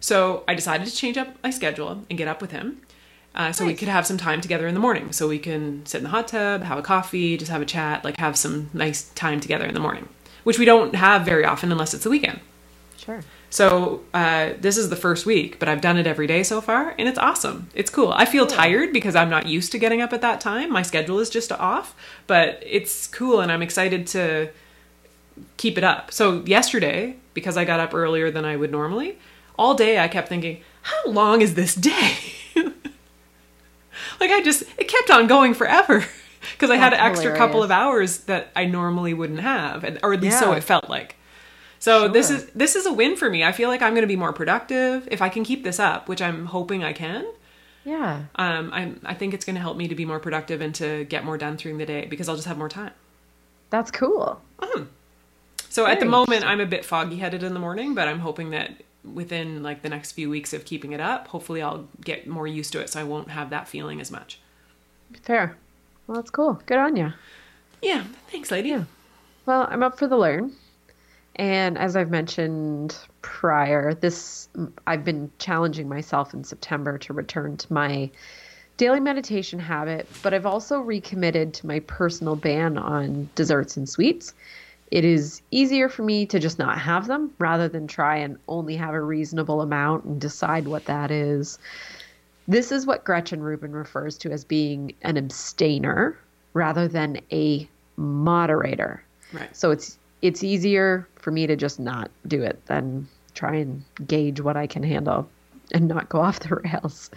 So 0.01 0.45
I 0.47 0.55
decided 0.55 0.87
to 0.87 0.95
change 0.95 1.17
up 1.17 1.29
my 1.43 1.49
schedule 1.49 2.05
and 2.11 2.19
get 2.19 2.29
up 2.29 2.43
with 2.43 2.51
him. 2.51 2.83
Uh, 3.35 3.53
so 3.53 3.65
we 3.65 3.75
could 3.75 3.89
have 3.89 4.07
some 4.07 4.19
time 4.19 4.41
together 4.41 4.67
in 4.67 4.75
the 4.75 4.81
morning. 4.81 5.13
So 5.13 5.29
we 5.29 5.39
can 5.39 5.87
sit 5.87 5.99
in 5.99 6.05
the 6.05 6.11
hot 6.11 6.29
tub, 6.29 6.65
have 6.65 6.79
a 6.79 6.83
coffee, 6.83 7.37
just 7.37 7.51
have 7.51 7.63
a 7.63 7.67
chat, 7.67 8.05
like 8.05 8.19
have 8.19 8.37
some 8.37 8.69
nice 8.75 9.11
time 9.11 9.39
together 9.39 9.65
in 9.65 9.75
the 9.75 9.81
morning, 9.81 10.09
which 10.43 10.59
we 10.59 10.65
don't 10.65 10.95
have 10.95 11.25
very 11.25 11.45
often 11.45 11.71
unless 11.71 11.95
it's 11.95 12.05
the 12.05 12.11
weekend. 12.11 12.41
Sure. 12.97 13.21
So 13.51 14.03
uh, 14.13 14.55
this 14.61 14.77
is 14.77 14.91
the 14.91 14.97
first 14.97 15.25
week, 15.25 15.59
but 15.59 15.69
I've 15.69 15.81
done 15.81 15.97
it 15.97 16.07
every 16.07 16.27
day 16.27 16.43
so 16.43 16.61
far, 16.61 16.95
and 16.99 17.09
it's 17.09 17.19
awesome. 17.19 17.69
It's 17.75 17.91
cool. 17.91 18.13
I 18.13 18.25
feel 18.25 18.47
tired 18.47 18.93
because 18.93 19.15
I'm 19.15 19.31
not 19.31 19.47
used 19.47 19.73
to 19.73 19.79
getting 19.79 20.03
up 20.03 20.13
at 20.13 20.21
that 20.21 20.41
time. 20.41 20.71
My 20.71 20.83
schedule 20.83 21.19
is 21.19 21.31
just 21.31 21.53
off, 21.53 21.95
but 22.27 22.63
it's 22.67 23.07
cool, 23.07 23.41
and 23.41 23.51
I'm 23.51 23.63
excited 23.63 24.07
to 24.09 24.51
keep 25.57 25.79
it 25.79 25.85
up. 25.85 26.12
So 26.12 26.42
yesterday, 26.44 27.16
because 27.35 27.57
I 27.57 27.64
got 27.64 27.81
up 27.81 27.94
earlier 27.94 28.31
than 28.31 28.44
I 28.44 28.57
would 28.57 28.70
normally, 28.70 29.18
all 29.59 29.74
day 29.74 29.98
I 29.98 30.09
kept 30.09 30.29
thinking, 30.29 30.62
how 30.83 31.11
long 31.11 31.40
is 31.42 31.55
this 31.55 31.74
day? 31.74 32.16
like 34.20 34.31
I 34.31 34.42
just 34.42 34.62
it 34.79 34.88
kept 34.88 35.11
on 35.11 35.27
going 35.27 35.55
forever 35.55 36.05
because 36.53 36.70
I 36.70 36.77
had 36.77 36.92
an 36.92 36.98
That's 36.98 37.18
extra 37.18 37.37
couple 37.37 37.62
of 37.62 37.70
hours 37.70 38.18
that 38.20 38.51
I 38.55 38.64
normally 38.64 39.14
wouldn't 39.14 39.40
have, 39.40 39.85
and- 39.85 39.98
or 40.03 40.12
at 40.12 40.20
least 40.20 40.38
so 40.38 40.53
it 40.53 40.64
felt 40.64 40.88
like. 40.88 41.16
So 41.81 42.09
this 42.09 42.29
is 42.31 42.46
this 42.51 42.74
is 42.74 42.87
a 42.87 42.92
win 42.92 43.16
for 43.16 43.31
me. 43.31 43.44
I 43.44 43.53
feel 43.53 43.68
like 43.68 43.83
I'm 43.83 43.94
going 43.94 44.03
to 44.03 44.09
be 44.09 44.16
more 44.16 44.33
productive 44.33 45.07
if 45.12 45.22
I 45.22 45.29
can 45.29 45.44
keep 45.44 45.62
this 45.62 45.79
up, 45.79 46.09
which 46.09 46.20
I'm 46.20 46.46
hoping 46.46 46.83
I 46.83 46.92
can. 46.92 47.24
Yeah. 47.85 48.24
Um, 48.35 48.70
I 48.72 48.92
I 49.05 49.14
think 49.14 49.33
it's 49.33 49.44
going 49.44 49.55
to 49.55 49.62
help 49.62 49.77
me 49.77 49.87
to 49.88 49.94
be 49.94 50.05
more 50.05 50.18
productive 50.18 50.61
and 50.61 50.74
to 50.74 51.05
get 51.05 51.24
more 51.24 51.38
done 51.38 51.55
during 51.57 51.79
the 51.79 51.87
day 51.87 52.07
because 52.07 52.29
I'll 52.29 52.35
just 52.35 52.48
have 52.48 52.59
more 52.59 52.68
time. 52.68 52.92
That's 53.70 53.90
cool. 53.92 54.40
So 55.69 55.87
at 55.87 56.01
the 56.01 56.07
moment, 56.07 56.45
I'm 56.45 56.61
a 56.61 56.67
bit 56.67 56.85
foggy 56.85 57.17
headed 57.17 57.43
in 57.43 57.55
the 57.55 57.61
morning, 57.61 57.95
but 57.95 58.09
I'm 58.09 58.21
hoping 58.21 58.51
that 58.51 58.83
within 59.05 59.63
like 59.63 59.83
the 59.83 59.89
next 59.89 60.13
few 60.13 60.29
weeks 60.31 60.53
of 60.53 60.65
keeping 60.65 60.93
it 60.93 61.01
up, 61.01 61.29
hopefully 61.29 61.63
I'll 61.63 61.87
get 62.05 62.27
more 62.27 62.47
used 62.47 62.73
to 62.73 62.81
it, 62.81 62.91
so 62.91 63.01
I 63.01 63.05
won't 63.05 63.31
have 63.31 63.51
that 63.51 63.69
feeling 63.69 64.01
as 64.01 64.11
much. 64.11 64.41
Fair. 65.23 65.57
Well, 66.07 66.17
that's 66.17 66.31
cool. 66.31 66.61
Good 66.67 66.79
on 66.79 66.97
you. 66.97 67.13
Yeah, 67.83 68.05
thanks, 68.31 68.51
lady. 68.51 68.71
Yeah. 68.71 68.85
Well, 69.47 69.67
I'm 69.71 69.83
up 69.83 69.99
for 69.99 70.07
the 70.07 70.17
learn. 70.17 70.53
And 71.37 71.79
as 71.79 71.95
I've 71.95 72.11
mentioned 72.11 72.99
prior, 73.23 73.95
this 73.95 74.49
I've 74.87 75.05
been 75.05 75.31
challenging 75.39 75.89
myself 75.89 76.35
in 76.35 76.43
September 76.43 76.99
to 76.99 77.13
return 77.13 77.57
to 77.59 77.73
my 77.73 78.11
daily 78.77 79.01
meditation 79.01 79.59
habit, 79.59 80.09
but 80.23 80.35
I've 80.35 80.47
also 80.47 80.81
recommitted 80.81 81.55
to 81.55 81.67
my 81.67 81.81
personal 81.81 82.37
ban 82.37 82.77
on 82.77 83.29
desserts 83.35 83.77
and 83.77 83.89
sweets. 83.89 84.35
It 84.90 85.05
is 85.05 85.42
easier 85.51 85.88
for 85.88 86.03
me 86.03 86.27
to 86.27 86.38
just 86.38 86.59
not 86.59 86.79
have 86.79 87.07
them 87.07 87.33
rather 87.38 87.68
than 87.68 87.87
try 87.87 88.16
and 88.16 88.38
only 88.48 88.77
have 88.77 88.94
a 88.94 89.01
reasonable 89.01 89.61
amount 89.61 90.05
and 90.05 90.20
decide 90.20 90.66
what 90.66 90.87
that 90.87 91.11
is. 91.11 91.59
This 92.46 92.72
is 92.72 92.87
what 92.87 93.05
Gretchen 93.05 93.42
Rubin 93.42 93.72
refers 93.72 94.16
to 94.18 94.31
as 94.31 94.44
being 94.44 94.94
an 95.03 95.18
abstainer 95.18 96.18
rather 96.55 96.88
than 96.88 97.20
a 97.31 97.68
moderator. 97.96 99.03
Right. 99.33 99.55
So 99.55 99.70
it's 99.70 99.98
it's 100.22 100.42
easier 100.42 101.07
for 101.16 101.31
me 101.31 101.46
to 101.46 101.55
just 101.55 101.79
not 101.79 102.11
do 102.27 102.42
it 102.42 102.64
than 102.66 103.07
try 103.35 103.57
and 103.57 103.85
gauge 104.07 104.40
what 104.40 104.57
I 104.57 104.66
can 104.66 104.83
handle 104.83 105.29
and 105.72 105.87
not 105.87 106.09
go 106.09 106.20
off 106.22 106.40
the 106.40 106.57
rails. 106.57 107.11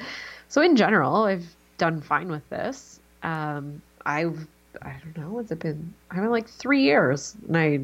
So 0.49 0.61
in 0.61 0.75
general, 0.75 1.23
I've 1.23 1.55
done 1.77 2.01
fine 2.01 2.29
with 2.29 2.47
this. 2.49 2.99
Um, 3.23 3.81
I've 4.05 4.47
I 4.81 4.95
don't 5.03 5.17
know 5.17 5.39
It's 5.39 5.53
been? 5.53 5.93
I've 6.09 6.17
been 6.21 6.31
like 6.31 6.47
three 6.47 6.81
years 6.81 7.35
and 7.47 7.57
I 7.57 7.81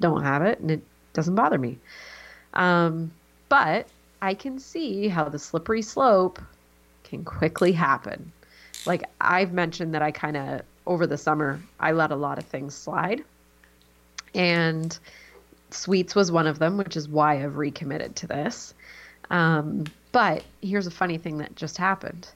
don't 0.00 0.22
have 0.22 0.42
it 0.42 0.60
and 0.60 0.70
it 0.70 0.82
doesn't 1.12 1.34
bother 1.34 1.58
me. 1.58 1.78
Um, 2.54 3.10
but 3.48 3.88
I 4.22 4.34
can 4.34 4.58
see 4.58 5.08
how 5.08 5.28
the 5.28 5.38
slippery 5.38 5.82
slope 5.82 6.40
can 7.04 7.24
quickly 7.24 7.72
happen. 7.72 8.32
Like 8.86 9.04
I've 9.20 9.52
mentioned 9.52 9.94
that 9.94 10.02
I 10.02 10.10
kind 10.10 10.36
of 10.36 10.62
over 10.86 11.06
the 11.06 11.18
summer 11.18 11.60
I 11.80 11.92
let 11.92 12.10
a 12.10 12.16
lot 12.16 12.38
of 12.38 12.44
things 12.44 12.74
slide. 12.74 13.22
And 14.34 14.98
sweets 15.70 16.14
was 16.14 16.30
one 16.30 16.46
of 16.46 16.58
them, 16.58 16.76
which 16.76 16.96
is 16.96 17.08
why 17.08 17.42
I've 17.42 17.56
recommitted 17.56 18.16
to 18.16 18.26
this. 18.26 18.74
Um, 19.30 19.84
but 20.12 20.44
here's 20.62 20.86
a 20.86 20.90
funny 20.90 21.18
thing 21.18 21.38
that 21.38 21.54
just 21.54 21.76
happened. 21.76 22.28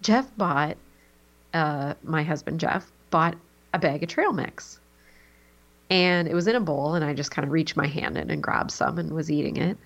Jeff 0.00 0.26
bought, 0.36 0.76
uh, 1.54 1.94
my 2.02 2.22
husband 2.22 2.58
Jeff 2.58 2.90
bought 3.12 3.36
a 3.72 3.78
bag 3.78 4.02
of 4.02 4.08
trail 4.08 4.32
mix. 4.32 4.80
And 5.88 6.26
it 6.26 6.34
was 6.34 6.48
in 6.48 6.56
a 6.56 6.60
bowl, 6.60 6.94
and 6.94 7.04
I 7.04 7.14
just 7.14 7.30
kind 7.30 7.46
of 7.46 7.52
reached 7.52 7.76
my 7.76 7.86
hand 7.86 8.16
in 8.18 8.30
and 8.30 8.42
grabbed 8.42 8.72
some 8.72 8.98
and 8.98 9.12
was 9.12 9.30
eating 9.30 9.58
it. 9.58 9.76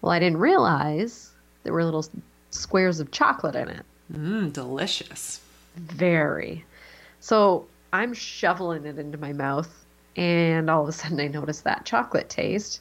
Well, 0.00 0.10
I 0.10 0.18
didn't 0.18 0.38
realize 0.38 1.30
there 1.62 1.72
were 1.72 1.84
little 1.84 2.04
squares 2.50 2.98
of 2.98 3.10
chocolate 3.12 3.54
in 3.54 3.68
it. 3.68 3.84
Mmm, 4.12 4.52
delicious. 4.52 5.40
Very. 5.76 6.64
So 7.20 7.68
I'm 7.92 8.14
shoveling 8.14 8.86
it 8.86 8.98
into 8.98 9.18
my 9.18 9.32
mouth, 9.32 9.84
and 10.16 10.70
all 10.70 10.82
of 10.82 10.88
a 10.88 10.92
sudden 10.92 11.20
I 11.20 11.28
noticed 11.28 11.64
that 11.64 11.84
chocolate 11.84 12.28
taste. 12.30 12.80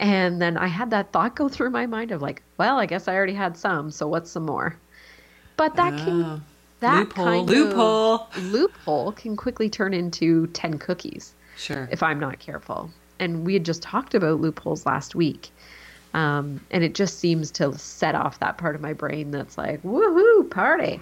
And 0.00 0.40
then 0.40 0.56
I 0.56 0.68
had 0.68 0.90
that 0.90 1.12
thought 1.12 1.36
go 1.36 1.48
through 1.48 1.70
my 1.70 1.84
mind 1.86 2.12
of 2.12 2.22
like, 2.22 2.42
well, 2.56 2.78
I 2.78 2.86
guess 2.86 3.08
I 3.08 3.14
already 3.14 3.34
had 3.34 3.56
some, 3.56 3.90
so 3.90 4.08
what's 4.08 4.30
some 4.30 4.46
more? 4.46 4.78
But 5.56 5.76
that 5.76 5.94
Oh. 5.94 6.04
can 6.04 6.42
that 6.80 7.08
Loophole, 7.08 7.24
kind 7.24 7.46
loophole. 7.48 8.14
of 8.34 8.44
loophole 8.44 9.12
can 9.12 9.36
quickly 9.36 9.68
turn 9.68 9.92
into 9.94 10.46
ten 10.48 10.78
cookies 10.78 11.34
Sure. 11.56 11.88
if 11.90 12.02
I'm 12.02 12.20
not 12.20 12.38
careful. 12.38 12.90
And 13.18 13.44
we 13.44 13.52
had 13.54 13.64
just 13.64 13.82
talked 13.82 14.14
about 14.14 14.40
loopholes 14.40 14.86
last 14.86 15.14
week. 15.16 15.50
Um, 16.14 16.60
and 16.70 16.84
it 16.84 16.94
just 16.94 17.18
seems 17.18 17.50
to 17.52 17.76
set 17.76 18.14
off 18.14 18.38
that 18.40 18.58
part 18.58 18.74
of 18.74 18.80
my 18.80 18.92
brain 18.92 19.30
that's 19.30 19.58
like, 19.58 19.82
woohoo, 19.82 20.48
party. 20.50 21.00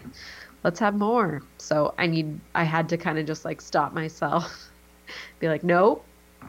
Let's 0.64 0.80
have 0.80 0.94
more. 0.94 1.42
So 1.58 1.94
I 1.98 2.06
need, 2.06 2.40
I 2.54 2.64
had 2.64 2.88
to 2.88 2.96
kind 2.96 3.18
of 3.18 3.26
just 3.26 3.44
like 3.44 3.60
stop 3.60 3.92
myself, 3.92 4.70
be 5.40 5.48
like, 5.48 5.62
nope, 5.62 6.04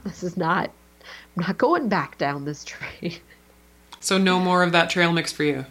this 0.06 0.24
is 0.24 0.38
not, 0.38 0.72
I'm 1.36 1.44
not 1.46 1.58
going 1.58 1.90
back 1.90 2.18
down 2.18 2.46
this 2.46 2.64
train. 2.66 3.16
So 4.00 4.18
no 4.18 4.40
more 4.40 4.64
of 4.64 4.72
that 4.72 4.90
trail 4.90 5.12
mix 5.12 5.32
for 5.34 5.44
you. 5.44 5.66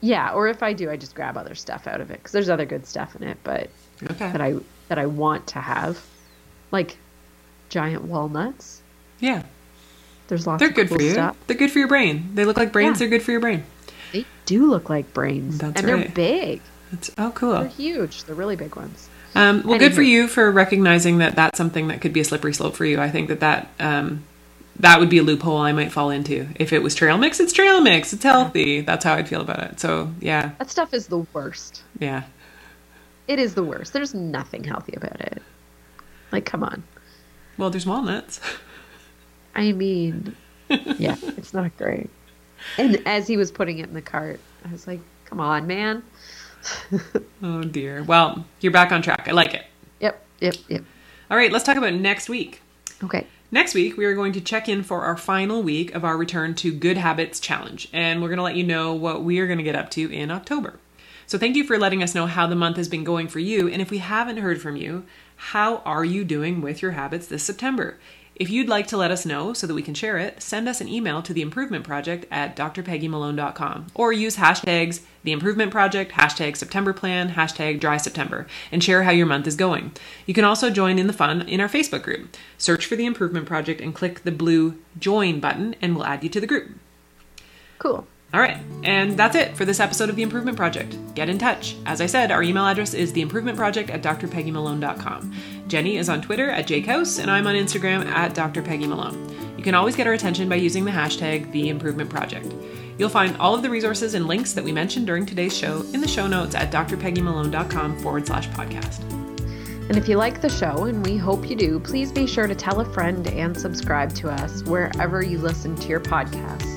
Yeah. 0.00 0.32
Or 0.32 0.48
if 0.48 0.62
I 0.62 0.72
do, 0.72 0.90
I 0.90 0.96
just 0.96 1.14
grab 1.14 1.36
other 1.36 1.54
stuff 1.54 1.86
out 1.86 2.00
of 2.00 2.10
it 2.10 2.18
because 2.18 2.32
there's 2.32 2.48
other 2.48 2.64
good 2.66 2.86
stuff 2.86 3.16
in 3.16 3.22
it, 3.22 3.38
but 3.44 3.70
Okay. 4.10 4.30
that 4.32 4.40
I, 4.40 4.54
that 4.88 4.98
I 4.98 5.06
want 5.06 5.46
to 5.48 5.60
have, 5.60 6.00
like 6.70 6.96
giant 7.68 8.04
walnuts. 8.04 8.82
yeah. 9.20 9.42
There's 10.28 10.44
lots. 10.44 10.58
They're 10.58 10.70
good 10.72 10.88
cool 10.88 10.98
for 10.98 11.04
you. 11.04 11.12
stuff. 11.12 11.36
They're 11.46 11.56
good 11.56 11.70
for 11.70 11.78
your 11.78 11.86
brain. 11.86 12.30
They 12.34 12.44
look 12.44 12.56
like 12.56 12.72
brains. 12.72 12.96
Yeah. 12.96 13.06
They're 13.06 13.18
good 13.18 13.22
for 13.24 13.30
your 13.30 13.40
brain. 13.40 13.62
They 14.12 14.24
do 14.44 14.66
look 14.68 14.90
like 14.90 15.14
brains. 15.14 15.58
That's 15.58 15.78
and 15.80 15.88
they're 15.88 16.08
big. 16.08 16.60
That's 16.90 17.12
oh 17.16 17.30
cool. 17.32 17.52
They're 17.60 17.68
huge. 17.68 18.24
They're 18.24 18.34
really 18.34 18.56
big 18.56 18.74
ones. 18.74 19.08
Um, 19.36 19.62
well, 19.64 19.78
good 19.78 19.94
for 19.94 20.02
you 20.02 20.26
for 20.26 20.50
recognizing 20.50 21.18
that 21.18 21.36
that's 21.36 21.56
something 21.56 21.86
that 21.88 22.00
could 22.00 22.12
be 22.12 22.18
a 22.20 22.24
slippery 22.24 22.54
slope 22.54 22.74
for 22.74 22.84
you. 22.84 23.00
I 23.00 23.08
think 23.08 23.28
that 23.28 23.38
that 23.38 23.68
um, 23.78 24.24
that 24.80 25.00
would 25.00 25.08
be 25.10 25.18
a 25.18 25.22
loophole 25.22 25.58
I 25.58 25.72
might 25.72 25.92
fall 25.92 26.10
into. 26.10 26.48
If 26.56 26.72
it 26.72 26.82
was 26.82 26.94
trail 26.94 27.18
mix, 27.18 27.40
it's 27.40 27.52
trail 27.52 27.80
mix. 27.80 28.12
It's 28.12 28.22
healthy. 28.22 28.80
That's 28.82 29.04
how 29.04 29.14
I'd 29.14 29.28
feel 29.28 29.40
about 29.40 29.62
it. 29.62 29.80
So 29.80 30.12
yeah, 30.20 30.52
That 30.58 30.70
stuff 30.70 30.92
is 30.94 31.06
the 31.08 31.18
worst. 31.32 31.82
yeah. 31.98 32.24
It 33.28 33.38
is 33.40 33.54
the 33.54 33.64
worst. 33.64 33.92
There's 33.92 34.14
nothing 34.14 34.62
healthy 34.62 34.94
about 34.96 35.20
it. 35.20 35.42
Like, 36.30 36.44
come 36.44 36.62
on. 36.62 36.84
Well, 37.58 37.70
there's 37.70 37.86
walnuts. 37.86 38.40
I 39.56 39.72
mean, 39.72 40.36
yeah, 40.68 41.16
it's 41.36 41.52
not 41.52 41.76
great. 41.76 42.08
And 42.78 43.02
as 43.06 43.26
he 43.26 43.36
was 43.36 43.50
putting 43.50 43.78
it 43.78 43.88
in 43.88 43.94
the 43.94 44.02
cart, 44.02 44.38
I 44.64 44.70
was 44.70 44.86
like, 44.86 45.00
come 45.24 45.40
on, 45.40 45.66
man. 45.66 46.02
Oh 47.42 47.62
dear. 47.62 48.02
Well, 48.02 48.44
you're 48.60 48.72
back 48.72 48.90
on 48.92 49.02
track. 49.02 49.26
I 49.28 49.32
like 49.32 49.54
it. 49.54 49.64
Yep, 50.00 50.24
yep, 50.40 50.54
yep. 50.68 50.84
All 51.30 51.36
right, 51.36 51.52
let's 51.52 51.64
talk 51.64 51.76
about 51.76 51.94
next 51.94 52.28
week. 52.28 52.60
Okay. 53.04 53.26
Next 53.56 53.72
week, 53.72 53.96
we 53.96 54.04
are 54.04 54.14
going 54.14 54.34
to 54.34 54.40
check 54.42 54.68
in 54.68 54.82
for 54.82 55.04
our 55.04 55.16
final 55.16 55.62
week 55.62 55.94
of 55.94 56.04
our 56.04 56.18
Return 56.18 56.54
to 56.56 56.70
Good 56.70 56.98
Habits 56.98 57.40
Challenge, 57.40 57.88
and 57.90 58.20
we're 58.20 58.28
going 58.28 58.36
to 58.36 58.42
let 58.42 58.54
you 58.54 58.64
know 58.64 58.92
what 58.92 59.24
we 59.24 59.38
are 59.38 59.46
going 59.46 59.56
to 59.56 59.64
get 59.64 59.74
up 59.74 59.88
to 59.92 60.12
in 60.12 60.30
October. 60.30 60.78
So, 61.26 61.38
thank 61.38 61.56
you 61.56 61.64
for 61.64 61.78
letting 61.78 62.02
us 62.02 62.14
know 62.14 62.26
how 62.26 62.46
the 62.46 62.54
month 62.54 62.76
has 62.76 62.86
been 62.86 63.02
going 63.02 63.28
for 63.28 63.38
you, 63.38 63.66
and 63.66 63.80
if 63.80 63.90
we 63.90 63.96
haven't 63.96 64.36
heard 64.36 64.60
from 64.60 64.76
you, 64.76 65.06
how 65.36 65.78
are 65.86 66.04
you 66.04 66.22
doing 66.22 66.60
with 66.60 66.82
your 66.82 66.90
habits 66.90 67.28
this 67.28 67.44
September? 67.44 67.98
If 68.36 68.50
you'd 68.50 68.68
like 68.68 68.86
to 68.88 68.98
let 68.98 69.10
us 69.10 69.24
know 69.24 69.54
so 69.54 69.66
that 69.66 69.72
we 69.72 69.80
can 69.80 69.94
share 69.94 70.18
it, 70.18 70.42
send 70.42 70.68
us 70.68 70.82
an 70.82 70.88
email 70.88 71.22
to 71.22 71.32
the 71.32 71.40
Improvement 71.40 71.84
Project 71.84 72.26
at 72.30 72.54
drpeggymalone.com 72.54 73.86
or 73.94 74.12
use 74.12 74.36
hashtags 74.36 75.00
the 75.24 75.32
Improvement 75.32 75.72
Project, 75.72 76.12
hashtag 76.12 76.54
September 76.54 76.92
Plan, 76.92 77.30
hashtag 77.30 77.80
Dry 77.80 77.96
September, 77.96 78.46
and 78.70 78.84
share 78.84 79.04
how 79.04 79.10
your 79.10 79.24
month 79.24 79.46
is 79.46 79.56
going. 79.56 79.92
You 80.26 80.34
can 80.34 80.44
also 80.44 80.68
join 80.68 80.98
in 80.98 81.06
the 81.06 81.14
fun 81.14 81.48
in 81.48 81.62
our 81.62 81.68
Facebook 81.68 82.02
group. 82.02 82.36
Search 82.58 82.84
for 82.84 82.94
the 82.94 83.06
Improvement 83.06 83.46
Project 83.46 83.80
and 83.80 83.94
click 83.94 84.22
the 84.22 84.32
blue 84.32 84.76
Join 84.98 85.40
button, 85.40 85.74
and 85.80 85.96
we'll 85.96 86.04
add 86.04 86.22
you 86.22 86.28
to 86.28 86.40
the 86.40 86.46
group. 86.46 86.72
Cool. 87.78 88.06
All 88.34 88.40
right, 88.40 88.58
and 88.82 89.16
that's 89.16 89.36
it 89.36 89.56
for 89.56 89.64
this 89.64 89.80
episode 89.80 90.10
of 90.10 90.16
The 90.16 90.22
Improvement 90.22 90.56
Project. 90.56 90.96
Get 91.14 91.28
in 91.28 91.38
touch. 91.38 91.76
As 91.86 92.00
I 92.00 92.06
said, 92.06 92.30
our 92.30 92.42
email 92.42 92.66
address 92.66 92.92
is 92.92 93.12
theimprovementproject 93.12 93.88
at 93.88 94.02
drpeggymalone.com. 94.02 95.34
Jenny 95.68 95.96
is 95.96 96.08
on 96.08 96.20
Twitter 96.20 96.50
at 96.50 96.66
jkaus, 96.66 97.20
and 97.20 97.30
I'm 97.30 97.46
on 97.46 97.54
Instagram 97.54 98.04
at 98.06 98.34
drpeggymalone. 98.34 99.56
You 99.56 99.62
can 99.62 99.74
always 99.74 99.96
get 99.96 100.06
our 100.06 100.12
attention 100.12 100.48
by 100.48 100.56
using 100.56 100.84
the 100.84 100.90
hashtag 100.90 101.52
TheImprovementProject. 101.52 102.98
You'll 102.98 103.08
find 103.08 103.36
all 103.36 103.54
of 103.54 103.62
the 103.62 103.70
resources 103.70 104.14
and 104.14 104.26
links 104.26 104.52
that 104.54 104.64
we 104.64 104.72
mentioned 104.72 105.06
during 105.06 105.24
today's 105.24 105.56
show 105.56 105.82
in 105.92 106.00
the 106.00 106.08
show 106.08 106.26
notes 106.26 106.54
at 106.54 106.72
drpeggymalone.com 106.72 108.00
forward 108.00 108.26
slash 108.26 108.48
podcast. 108.48 109.02
And 109.88 109.96
if 109.96 110.08
you 110.08 110.16
like 110.16 110.40
the 110.40 110.48
show, 110.48 110.84
and 110.84 111.04
we 111.04 111.16
hope 111.16 111.48
you 111.48 111.54
do, 111.54 111.78
please 111.78 112.10
be 112.10 112.26
sure 112.26 112.48
to 112.48 112.54
tell 112.54 112.80
a 112.80 112.92
friend 112.92 113.28
and 113.28 113.56
subscribe 113.56 114.12
to 114.16 114.28
us 114.30 114.64
wherever 114.64 115.22
you 115.22 115.38
listen 115.38 115.76
to 115.76 115.88
your 115.88 116.00
podcasts. 116.00 116.75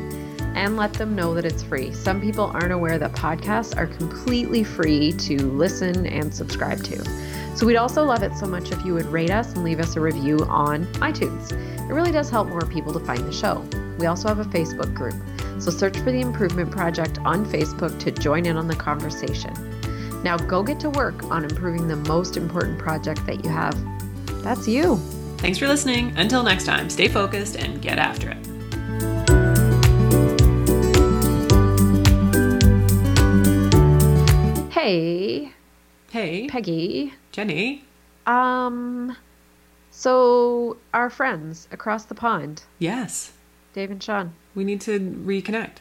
And 0.56 0.78
let 0.78 0.94
them 0.94 1.16
know 1.16 1.34
that 1.34 1.46
it's 1.46 1.64
free. 1.64 1.94
Some 1.94 2.20
people 2.20 2.46
aren't 2.46 2.72
aware 2.72 2.98
that 3.00 3.14
podcasts 3.14 3.78
are 3.78 3.88
completely 3.88 4.64
free 4.64 5.14
to 5.14 5.38
listen 5.52 6.06
and 6.06 6.34
subscribe 6.34 6.84
to. 6.84 7.04
So 7.56 7.66
we'd 7.66 7.78
also 7.78 8.04
love 8.04 8.24
it 8.24 8.36
so 8.36 8.46
much 8.46 8.72
if 8.72 8.86
you 8.86 8.94
would 8.94 9.08
rate 9.08 9.32
us 9.32 9.54
and 9.54 9.64
leave 9.64 9.80
us 9.80 9.96
a 9.96 10.02
review 10.02 10.40
on 10.50 10.86
iTunes. 10.96 11.52
It 11.90 11.94
really 11.94 12.12
does 12.12 12.30
help 12.30 12.48
more 12.48 12.62
people 12.62 12.94
to 12.94 13.00
find 13.00 13.20
the 13.20 13.34
show. 13.34 13.66
We 13.98 14.06
also 14.06 14.28
have 14.28 14.40
a 14.40 14.46
Facebook 14.46 14.94
group. 14.94 15.16
So 15.62 15.72
search 15.72 15.98
for 15.98 16.12
the 16.12 16.22
Improvement 16.22 16.72
Project 16.72 17.20
on 17.20 17.46
Facebook 17.46 18.00
to 18.00 18.12
join 18.12 18.46
in 18.46 18.56
on 18.56 18.68
the 18.68 18.76
conversation. 18.76 19.54
Now 20.24 20.38
go 20.38 20.64
get 20.64 20.80
to 20.82 20.90
work 20.90 21.24
on 21.26 21.44
improving 21.44 21.88
the 21.88 21.96
most 21.96 22.38
important 22.38 22.78
project 22.80 23.26
that 23.26 23.44
you 23.44 23.50
have. 23.50 23.78
That's 24.44 24.68
you. 24.68 24.96
Thanks 25.38 25.58
for 25.58 25.68
listening. 25.68 26.14
Until 26.18 26.44
next 26.44 26.66
time, 26.66 26.90
stay 26.90 27.08
focused 27.08 27.58
and 27.58 27.82
get 27.82 27.98
after 27.98 28.30
it. 28.30 28.39
Hey, 34.90 35.52
Hey, 36.10 36.48
Peggy. 36.48 37.14
Jenny. 37.32 37.84
Um, 38.26 39.16
so 39.92 40.78
our 40.96 41.12
friends 41.12 41.68
across 41.72 42.06
the 42.06 42.16
pond, 42.16 42.64
Yes, 42.80 43.34
Dave 43.74 43.92
and 43.92 44.02
Sean. 44.02 44.34
we 44.56 44.64
need 44.64 44.82
to 44.82 45.00
reconnect. 45.00 45.74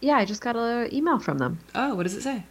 Yeah, 0.00 0.16
I 0.16 0.24
just 0.24 0.40
got 0.40 0.56
an 0.56 0.92
email 0.92 1.20
from 1.20 1.38
them. 1.38 1.60
Oh, 1.76 1.94
what 1.94 2.02
does 2.02 2.14
it 2.16 2.22
say? 2.22 2.42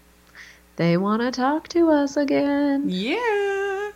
They 0.78 0.96
want 0.96 1.22
to 1.22 1.32
talk 1.32 1.68
to 1.76 1.90
us 1.90 2.16
again. 2.16 2.86
Yeah. 2.88 3.92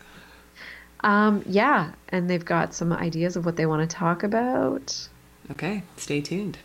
Um, 0.99 1.41
yeah, 1.45 1.93
and 2.09 2.29
they've 2.29 2.43
got 2.43 2.73
some 2.73 2.91
ideas 2.91 3.37
of 3.37 3.45
what 3.45 3.55
they 3.55 3.65
want 3.65 3.89
to 3.89 3.95
talk 3.95 4.23
about. 4.23 5.07
Okay, 5.51 5.83
stay 5.95 6.19
tuned. 6.19 6.57